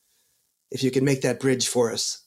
[0.70, 2.24] If you can make that bridge for us.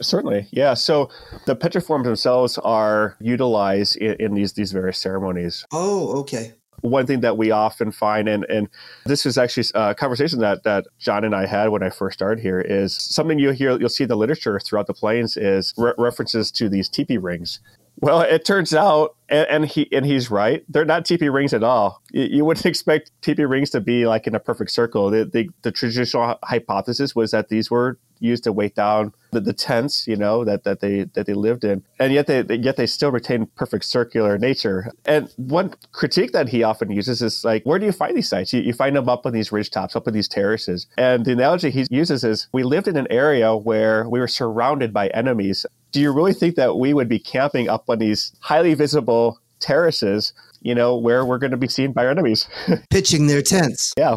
[0.00, 0.74] Certainly, yeah.
[0.74, 1.10] So
[1.46, 5.66] the petroforms themselves are utilized in, in, these these various ceremonies.
[5.72, 8.68] Oh, okay one thing that we often find, and, and
[9.04, 12.18] this is actually uh, a conversation that, that John and I had when I first
[12.18, 15.74] started here, is something you'll hear, you'll see in the literature throughout the plains is
[15.76, 17.60] re- references to these teepee rings.
[18.00, 20.64] Well, it turns out, and, and, he and he's right.
[20.68, 22.00] They're not teepee rings at all.
[22.12, 25.10] You, you, wouldn't expect teepee rings to be like in a perfect circle.
[25.10, 29.52] The, the, the traditional hypothesis was that these were used to weight down the, the
[29.52, 32.86] tents, you know, that, that they that they lived in, and yet they, yet they
[32.86, 34.92] still retain perfect circular nature.
[35.04, 38.52] And one critique that he often uses is like, where do you find these sites?
[38.52, 40.86] You, you find them up on these ridge tops, up on these terraces.
[40.96, 44.92] And the analogy he uses is, we lived in an area where we were surrounded
[44.92, 45.66] by enemies.
[45.92, 50.32] Do you really think that we would be camping up on these highly visible terraces?
[50.60, 52.48] You know, where we're going to be seen by our enemies,
[52.90, 53.94] pitching their tents.
[53.96, 54.16] Yeah,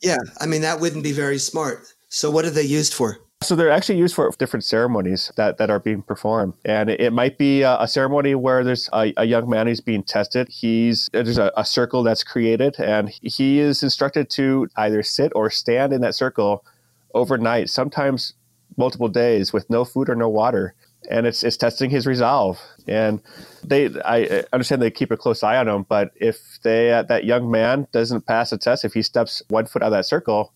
[0.00, 0.18] yeah.
[0.40, 1.84] I mean, that wouldn't be very smart.
[2.08, 3.18] So, what are they used for?
[3.42, 7.38] So they're actually used for different ceremonies that, that are being performed, and it might
[7.38, 10.46] be a, a ceremony where there's a, a, young man who's being tested.
[10.50, 15.48] He's there's a, a, circle that's created, and he is instructed to either sit or
[15.48, 16.66] stand in that circle
[17.14, 18.34] overnight, sometimes
[18.76, 20.74] multiple days, with no food or no water,
[21.10, 22.58] and it's it's testing his resolve.
[22.86, 23.20] And
[23.62, 27.50] they, I understand they keep a close eye on him, but if they that young
[27.50, 30.52] man doesn't pass the test, if he steps one foot out of that circle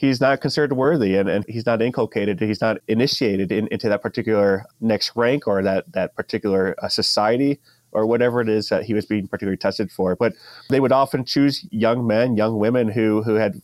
[0.00, 4.00] he's not considered worthy and, and he's not inculcated, he's not initiated in, into that
[4.00, 7.60] particular next rank or that, that particular uh, society
[7.92, 10.16] or whatever it is that he was being particularly tested for.
[10.16, 10.32] But
[10.70, 13.60] they would often choose young men, young women who, who had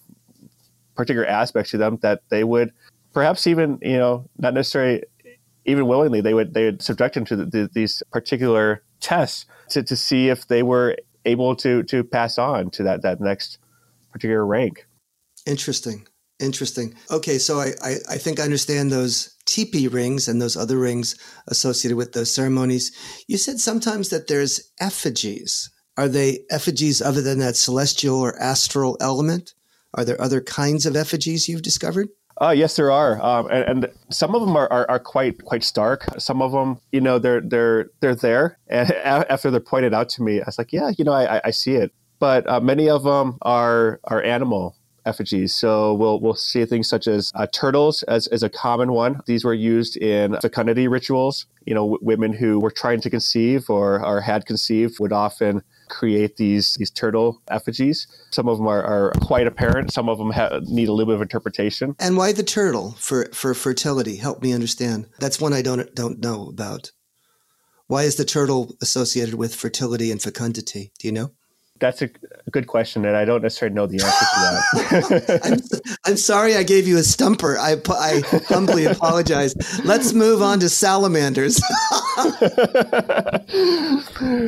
[0.95, 2.71] particular aspects to them that they would
[3.15, 5.05] perhaps even, you know, not necessarily
[5.67, 9.83] even willingly, they would, they would subject them to the, the, these particular tests to,
[9.83, 13.59] to see if they were able to, to pass on to that, that next
[14.13, 14.87] particular rank.
[15.47, 16.07] Interesting.
[16.39, 16.95] Interesting.
[17.11, 21.17] Okay, so I, I, I, think I understand those teepee rings and those other rings
[21.47, 22.93] associated with those ceremonies.
[23.27, 25.71] You said sometimes that there's effigies.
[25.97, 29.55] Are they effigies other than that celestial or astral element?
[29.95, 32.09] Are there other kinds of effigies you've discovered?
[32.39, 35.65] Uh, yes, there are, um, and, and, some of them are, are, are, quite quite
[35.65, 36.05] stark.
[36.19, 40.23] Some of them, you know, they're they're they're there, and after they're pointed out to
[40.23, 41.93] me, I was like, yeah, you know, I, I see it.
[42.19, 44.77] But uh, many of them are are animal
[45.07, 45.55] effigies.
[45.55, 49.21] So we'll we'll see things such as uh, turtles as, as a common one.
[49.27, 51.47] These were used in fecundity rituals.
[51.65, 55.63] You know, w- women who were trying to conceive or, or had conceived would often
[55.89, 58.07] create these these turtle effigies.
[58.31, 59.93] Some of them are, are quite apparent.
[59.93, 61.97] Some of them ha- need a little bit of interpretation.
[61.99, 64.17] And why the turtle for for fertility?
[64.17, 65.07] Help me understand.
[65.19, 66.93] That's one I don't don't know about.
[67.89, 70.93] Why is the turtle associated with fertility and fecundity?
[70.99, 71.31] Do you know?
[71.79, 72.09] That's a,
[72.51, 75.41] good question, and I don't necessarily know the answer to that.
[75.45, 77.59] I'm, I'm, sorry I gave you a stumper.
[77.59, 79.55] I, I humbly apologize.
[79.85, 81.61] Let's move on to salamanders.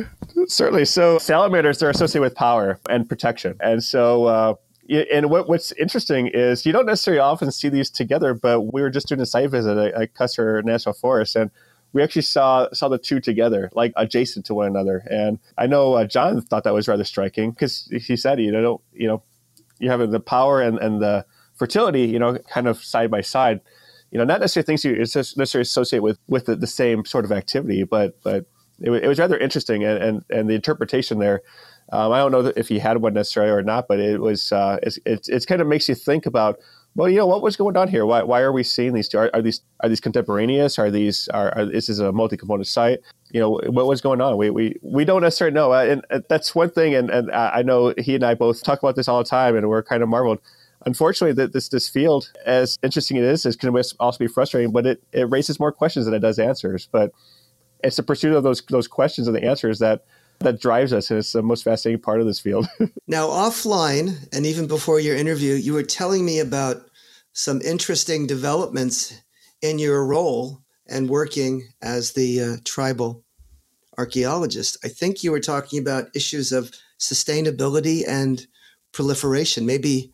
[0.47, 0.85] Certainly.
[0.85, 3.55] So, salamanders are associated with power and protection.
[3.59, 4.55] And so, uh,
[4.89, 8.89] and what, what's interesting is you don't necessarily often see these together, but we were
[8.89, 11.51] just doing a site visit at, at Custer National Forest, and
[11.93, 15.03] we actually saw saw the two together, like adjacent to one another.
[15.09, 18.81] And I know uh, John thought that was rather striking because he said, you know,
[18.93, 19.23] you know,
[19.79, 21.25] you have the power and, and the
[21.55, 23.61] fertility, you know, kind of side by side.
[24.11, 27.31] You know, not necessarily things you necessarily associate with with the, the same sort of
[27.31, 28.45] activity, but but
[28.81, 31.41] it, it was rather interesting, and, and and the interpretation there.
[31.91, 34.77] Um, I don't know if he had one necessarily or not, but it was uh,
[34.83, 36.59] it's, it's, it's kind of makes you think about
[36.95, 38.05] well, you know, what was going on here?
[38.05, 39.13] Why, why are we seeing these?
[39.13, 40.79] Are, are these are these contemporaneous?
[40.79, 42.99] Are these are, are this is a multi-component site?
[43.31, 44.37] You know, what was going on?
[44.37, 46.95] We we, we don't necessarily know, and, and that's one thing.
[46.95, 49.69] And and I know he and I both talk about this all the time, and
[49.69, 50.39] we're kind of marveled.
[50.85, 54.71] Unfortunately, that this this field, as interesting it is, it can also be frustrating.
[54.71, 56.89] But it, it raises more questions than it does answers.
[56.91, 57.11] But
[57.83, 60.05] it's the pursuit of those those questions and the answers that
[60.39, 62.67] that drives us and it's the most fascinating part of this field.
[63.07, 66.89] Now offline and even before your interview you were telling me about
[67.33, 69.19] some interesting developments
[69.61, 73.23] in your role and working as the uh, tribal
[73.97, 74.77] archaeologist.
[74.83, 78.45] I think you were talking about issues of sustainability and
[78.91, 79.65] proliferation.
[79.65, 80.11] Maybe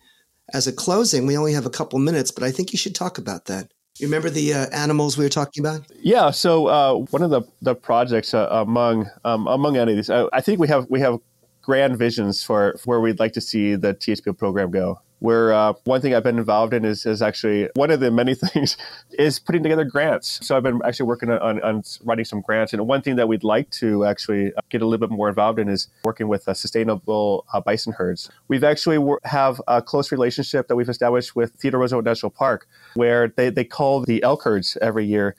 [0.53, 3.17] as a closing we only have a couple minutes but i think you should talk
[3.17, 5.81] about that you remember the uh, animals we were talking about?
[6.01, 6.31] Yeah.
[6.31, 10.41] So uh, one of the the projects uh, among um, among any of these, I
[10.41, 11.19] think we have we have
[11.65, 16.01] grand visions for, where we'd like to see the THPO program go where uh, one
[16.01, 18.77] thing I've been involved in is, is actually one of the many things
[19.17, 20.45] is putting together grants.
[20.45, 22.73] So I've been actually working on, on writing some grants.
[22.73, 25.67] And one thing that we'd like to actually get a little bit more involved in
[25.67, 28.29] is working with uh, sustainable uh, bison herds.
[28.47, 33.29] We've actually have a close relationship that we've established with Theodore Roosevelt National Park, where
[33.29, 35.35] they, they call the elk herds every year.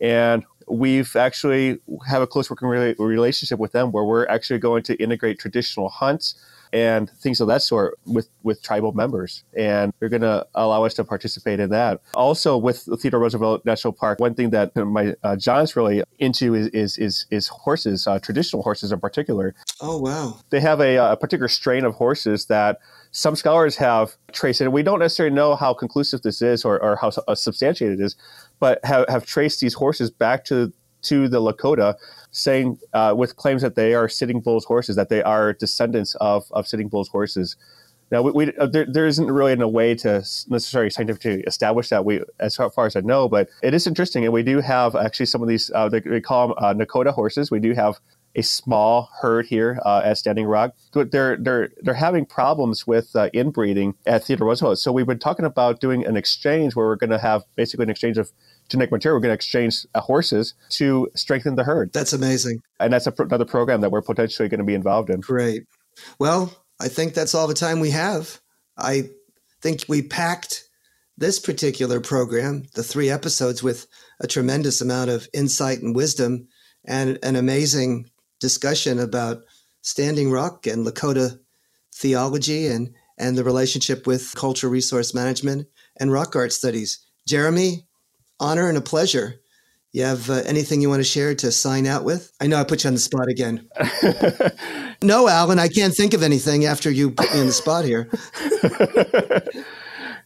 [0.00, 4.82] And we've actually have a close working re- relationship with them where we're actually going
[4.84, 6.34] to integrate traditional hunts
[6.72, 9.44] and things of that sort with, with tribal members.
[9.56, 12.00] And they're going to allow us to participate in that.
[12.14, 16.68] Also, with Theodore Roosevelt National Park, one thing that my uh, John's really into is
[16.68, 19.54] is is, is horses, uh, traditional horses in particular.
[19.80, 20.38] Oh wow!
[20.50, 22.78] They have a, a particular strain of horses that
[23.12, 26.96] some scholars have traced, and we don't necessarily know how conclusive this is or, or
[26.96, 28.16] how uh, substantiated it is,
[28.60, 31.94] but have, have traced these horses back to to the Lakota
[32.30, 36.44] saying uh, with claims that they are Sitting Bull's horses, that they are descendants of,
[36.52, 37.56] of Sitting Bull's horses.
[38.10, 42.04] Now, we, we, uh, there, there isn't really a way to necessarily scientifically establish that,
[42.04, 44.24] we, as far as I know, but it is interesting.
[44.24, 47.12] And we do have actually some of these, uh, they, they, call them uh, Nokota
[47.12, 47.50] horses.
[47.50, 48.00] We do have
[48.34, 50.74] a small herd here uh, at Standing Rock.
[50.92, 54.78] But they're, they're, they're having problems with uh, inbreeding at Theodore Roosevelt.
[54.78, 57.90] So we've been talking about doing an exchange where we're going to have basically an
[57.90, 58.30] exchange of
[58.68, 59.16] genetic material.
[59.16, 61.92] We're going to exchange uh, horses to strengthen the herd.
[61.92, 62.62] That's amazing.
[62.78, 65.20] And that's a, another program that we're potentially going to be involved in.
[65.20, 65.64] Great.
[66.18, 68.40] Well, I think that's all the time we have.
[68.76, 69.10] I
[69.60, 70.68] think we packed
[71.18, 73.86] this particular program, the three episodes, with
[74.20, 76.48] a tremendous amount of insight and wisdom
[76.86, 78.09] and an amazing
[78.40, 79.44] discussion about
[79.82, 81.38] Standing Rock and Lakota
[81.94, 85.68] theology and, and the relationship with cultural resource management
[85.98, 86.98] and rock art studies.
[87.26, 87.86] Jeremy,
[88.40, 89.40] honor and a pleasure.
[89.92, 92.32] You have uh, anything you want to share to sign out with?
[92.40, 93.68] I know I put you on the spot again.
[95.02, 98.08] no, Alan, I can't think of anything after you put me on the spot here.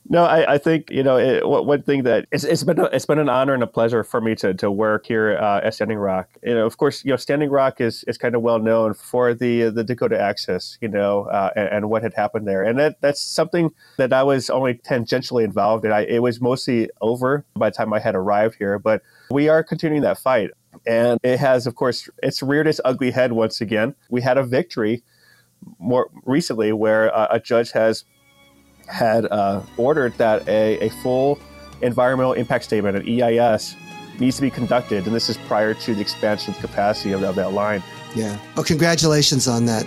[0.06, 3.06] No, I, I think you know it, one thing that it's, it's been a, it's
[3.06, 5.96] been an honor and a pleasure for me to, to work here uh, at Standing
[5.96, 6.28] Rock.
[6.42, 9.32] You know, of course, you know Standing Rock is, is kind of well known for
[9.32, 13.00] the the Dakota Access, you know, uh, and, and, what had happened there, and that
[13.00, 15.92] that's something that I was only tangentially involved in.
[15.92, 19.00] I, it was mostly over by the time I had arrived here, but
[19.30, 20.50] we are continuing that fight,
[20.86, 23.94] and it has, of course, it's reared its ugly head once again.
[24.10, 25.02] We had a victory
[25.78, 28.04] more recently where uh, a judge has
[28.86, 31.38] had uh, ordered that a, a full
[31.82, 33.76] environmental impact statement, an EIS,
[34.18, 37.22] needs to be conducted, and this is prior to the expansion of the capacity of,
[37.22, 37.82] of that line.
[38.14, 38.38] Yeah.
[38.54, 39.84] Well, congratulations on that.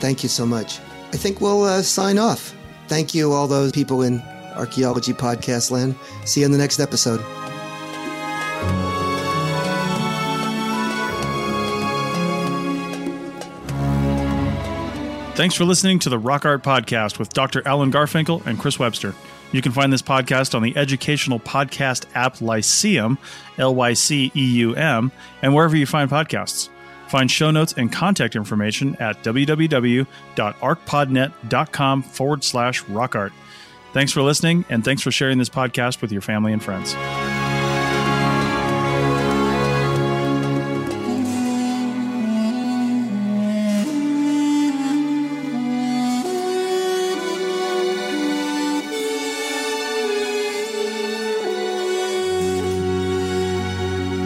[0.00, 0.80] Thank you so much.
[1.12, 2.54] I think we'll uh, sign off.
[2.88, 4.20] Thank you, all those people in
[4.54, 5.96] Archaeology Podcast Land.
[6.24, 7.20] See you in the next episode.
[15.34, 17.66] Thanks for listening to the Rock Art Podcast with Dr.
[17.66, 19.16] Alan Garfinkel and Chris Webster.
[19.50, 23.18] You can find this podcast on the educational podcast app Lyceum,
[23.58, 25.10] L Y C E U M,
[25.42, 26.68] and wherever you find podcasts.
[27.08, 33.32] Find show notes and contact information at www.archpodnet.com forward slash rockart.
[33.92, 36.94] Thanks for listening, and thanks for sharing this podcast with your family and friends.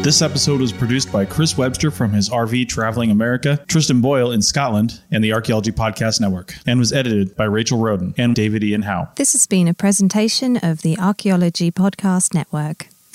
[0.00, 4.40] This episode was produced by Chris Webster from his RV Traveling America, Tristan Boyle in
[4.40, 8.82] Scotland, and the Archaeology Podcast Network, and was edited by Rachel Roden and David Ian
[8.82, 9.08] Howe.
[9.16, 12.88] This has been a presentation of the Archaeology Podcast Network.